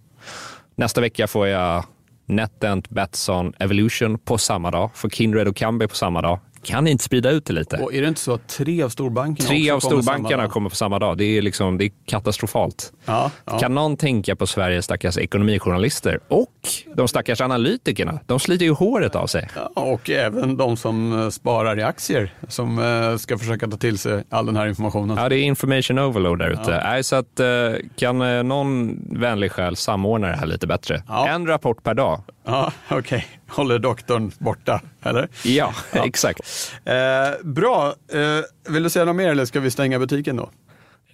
Nästa 0.75 1.01
vecka 1.01 1.27
får 1.27 1.47
jag 1.47 1.83
NetEnt, 2.25 2.89
Betsson, 2.89 3.53
Evolution 3.59 4.19
på 4.19 4.37
samma 4.37 4.71
dag. 4.71 4.89
För 4.93 5.09
Kindred 5.09 5.47
och 5.47 5.55
Kambi 5.55 5.87
på 5.87 5.95
samma 5.95 6.21
dag. 6.21 6.39
Kan 6.63 6.83
ni 6.83 6.91
inte 6.91 7.03
sprida 7.03 7.29
ut 7.29 7.45
det 7.45 7.53
lite? 7.53 7.77
Och 7.77 7.93
är 7.93 8.01
det 8.01 8.07
inte 8.07 8.19
så 8.21 8.33
att 8.33 8.47
tre 8.47 8.83
av 8.83 8.89
storbankerna 8.89 9.49
Tre 9.49 9.71
av 9.71 9.79
kommer 9.79 10.01
storbankerna 10.01 10.47
kommer 10.47 10.69
på 10.69 10.75
samma 10.75 10.99
dag. 10.99 11.17
Det 11.17 11.37
är, 11.37 11.41
liksom, 11.41 11.77
det 11.77 11.85
är 11.85 11.91
katastrofalt. 12.05 12.93
Ja, 13.05 13.31
ja. 13.45 13.59
Kan 13.59 13.75
någon 13.75 13.97
tänka 13.97 14.35
på 14.35 14.47
Sveriges 14.47 14.85
stackars 14.85 15.17
ekonomijournalister 15.17 16.19
och 16.27 16.49
de 16.95 17.07
stackars 17.07 17.41
analytikerna? 17.41 18.19
De 18.25 18.39
sliter 18.39 18.65
ju 18.65 18.71
håret 18.71 19.15
av 19.15 19.27
sig. 19.27 19.49
Ja, 19.55 19.71
och 19.75 20.09
även 20.09 20.57
de 20.57 20.77
som 20.77 21.21
eh, 21.21 21.29
sparar 21.29 21.79
i 21.79 21.83
aktier 21.83 22.33
som 22.47 22.79
eh, 22.79 23.17
ska 23.17 23.37
försöka 23.37 23.67
ta 23.67 23.77
till 23.77 23.97
sig 23.97 24.23
all 24.29 24.45
den 24.45 24.55
här 24.55 24.67
informationen. 24.67 25.17
Ja, 25.17 25.29
det 25.29 25.35
är 25.35 25.43
information 25.43 25.99
overload 25.99 26.39
där 26.39 26.49
ute. 26.49 26.81
Ja. 26.85 27.03
Så 27.03 27.15
att, 27.15 27.39
eh, 27.39 27.47
kan 27.95 28.47
någon 28.47 28.99
vänlig 29.09 29.51
själ 29.51 29.75
samordna 29.75 30.27
det 30.27 30.35
här 30.35 30.45
lite 30.45 30.67
bättre? 30.67 31.03
En 31.27 31.47
rapport 31.47 31.83
per 31.83 31.93
dag. 31.93 32.21
Ja, 32.45 32.71
okej. 32.87 32.99
Okay. 32.99 33.21
Håller 33.53 33.79
doktorn 33.79 34.31
borta, 34.39 34.81
eller? 35.03 35.27
Ja, 35.43 35.73
ja. 35.93 36.05
exakt. 36.05 36.71
Eh, 36.85 36.95
bra. 37.43 37.95
Eh, 38.13 38.73
vill 38.73 38.83
du 38.83 38.89
säga 38.89 39.05
något 39.05 39.15
mer 39.15 39.29
eller 39.29 39.45
ska 39.45 39.59
vi 39.59 39.71
stänga 39.71 39.99
butiken 39.99 40.35
då? 40.35 40.49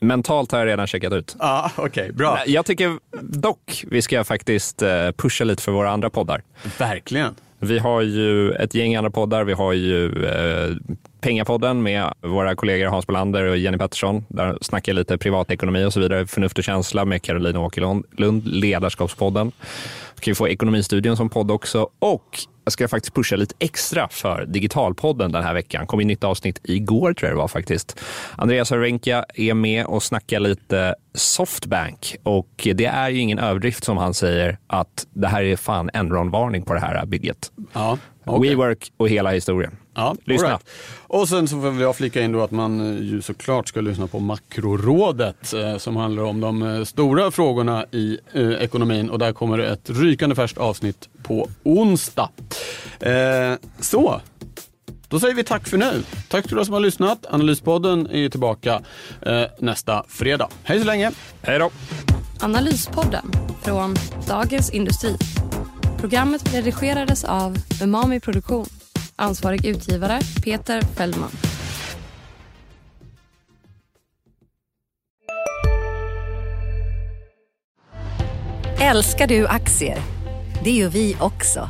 Mentalt 0.02 0.52
har 0.52 0.60
jag 0.60 0.66
redan 0.66 0.88
checkat 0.88 1.14
ut. 1.14 1.36
Okej, 1.76 1.86
okay, 1.86 2.12
bra. 2.12 2.44
Jag 2.46 2.66
tycker 2.66 2.98
dock 3.22 3.86
vi 3.88 4.02
ska 4.02 4.24
faktiskt 4.24 4.82
eh, 4.82 5.12
pusha 5.12 5.44
lite 5.44 5.64
för 5.64 5.72
våra 5.72 5.92
andra 5.92 6.10
poddar. 6.10 6.44
Verkligen. 6.78 7.36
Vi 7.60 7.80
har 7.80 8.02
ju 8.02 8.52
ett 8.52 8.76
gäng 8.76 8.96
andra 8.96 9.12
poddar. 9.12 9.44
Vi 9.44 9.54
har 9.54 9.74
ju 9.74 10.26
eh, 10.26 10.76
Pengapodden 11.22 11.84
med 11.84 12.14
våra 12.22 12.56
kollegor 12.56 12.88
Hans 12.88 13.08
Bolander 13.08 13.44
och 13.44 13.58
Jenny 13.58 13.78
Pettersson. 13.78 14.26
Där 14.30 14.58
snackar 14.62 14.92
jag 14.92 14.96
lite 14.96 15.18
privatekonomi 15.18 15.86
och 15.86 15.94
så 15.94 16.00
vidare. 16.00 16.28
Förnuft 16.28 16.58
och 16.58 16.64
känsla 16.64 17.06
med 17.06 17.22
Caroline 17.22 17.58
Åkerlund. 17.58 18.48
Ledarskapspodden. 18.48 19.52
Vi 20.16 20.22
kan 20.22 20.36
få 20.36 20.48
Ekonomistudion 20.48 21.18
som 21.18 21.30
podd 21.30 21.52
också. 21.52 21.90
Och 22.00 22.40
jag 22.64 22.74
ska 22.74 22.88
faktiskt 22.88 23.16
pusha 23.16 23.36
lite 23.36 23.56
extra 23.60 24.08
för 24.12 24.46
Digitalpodden 24.46 25.32
den 25.32 25.44
här 25.44 25.54
veckan. 25.54 25.88
kom 25.88 26.02
in 26.02 26.08
nytt 26.08 26.24
avsnitt 26.24 26.60
igår 26.64 27.14
tror 27.14 27.30
jag 27.30 27.38
det 27.38 27.42
var 27.42 27.48
faktiskt. 27.48 28.00
Andreas 28.36 28.72
Arenka 28.72 29.26
är 29.36 29.54
med 29.54 29.86
och 29.86 30.04
snackar 30.04 30.40
lite 30.40 30.96
Softbank 31.14 32.16
och 32.24 32.68
det 32.76 32.86
är 32.86 33.10
ju 33.10 33.20
ingen 33.20 33.40
överdrift 33.40 33.84
som 33.84 33.98
han 33.98 34.14
säger 34.14 34.58
att 34.68 35.08
det 35.14 35.28
här 35.28 35.44
är 35.44 35.56
fan 35.56 35.90
Enron-varning 35.94 36.64
på 36.64 36.74
det 36.74 36.80
här 36.80 37.06
bygget. 37.06 37.52
Ja, 37.74 37.98
okay. 38.26 38.50
WeWork 38.50 38.92
och 38.98 39.10
hela 39.10 39.32
historien. 39.32 39.78
Ja, 39.96 40.16
Lyssna. 40.26 40.48
Right. 40.48 40.70
Och 41.08 41.30
sen 41.30 41.48
så 41.48 41.62
får 41.62 41.82
jag 41.82 41.96
flika 41.96 42.22
in 42.22 42.32
då 42.32 42.42
att 42.42 42.52
man 42.52 42.98
eh, 42.98 43.04
ju 43.04 43.22
såklart 43.22 43.68
ska 43.68 43.82
lyssna 43.82 44.08
på 44.08 44.20
Makrorådet 44.20 45.54
eh, 45.54 45.78
som 45.78 45.96
handlar 45.96 46.24
om 46.24 46.40
de 46.42 46.62
eh, 46.62 46.84
stora 46.84 47.32
frågorna 47.32 47.86
i 47.92 48.18
eh, 48.34 48.52
ekonomin 48.52 49.10
och 49.10 49.20
där 49.20 49.34
kommer 49.34 49.58
det 49.58 49.70
ett 49.70 49.90
rykande 49.90 50.36
färskt 50.36 50.58
avsnitt 50.58 51.10
på 51.24 51.50
onsdag. 51.64 52.30
Eh, 53.00 53.54
så, 53.80 54.22
då 55.10 55.20
säger 55.20 55.36
vi 55.36 55.44
tack 55.44 55.68
för 55.68 55.78
nu. 55.78 56.04
Tack 56.28 56.48
till 56.48 56.54
alla 56.54 56.66
som 56.66 56.74
har 56.74 56.82
lyssnat. 56.82 57.26
Analyspodden 57.30 58.08
är 58.12 58.30
tillbaka 58.30 58.82
eh, 59.22 59.44
nästa 59.60 60.04
fredag. 60.08 60.50
Hej 60.64 60.80
så 60.80 60.86
länge. 60.86 61.12
Hej 61.42 61.60
då. 61.60 61.72
Analyspodden 62.40 63.32
från 63.64 63.96
Dagens 64.28 64.70
Industri. 64.70 65.18
Programmet 66.00 66.54
redigerades 66.54 67.24
av 67.24 67.58
Umami 67.82 68.20
Produktion. 68.20 68.66
Ansvarig 69.16 69.66
utgivare 69.66 70.20
Peter 70.44 70.82
Fellman. 70.82 71.32
Älskar 78.82 79.28
du 79.28 79.48
aktier? 79.48 79.98
Det 80.64 80.72
gör 80.72 80.90
vi 80.90 81.18
också. 81.20 81.70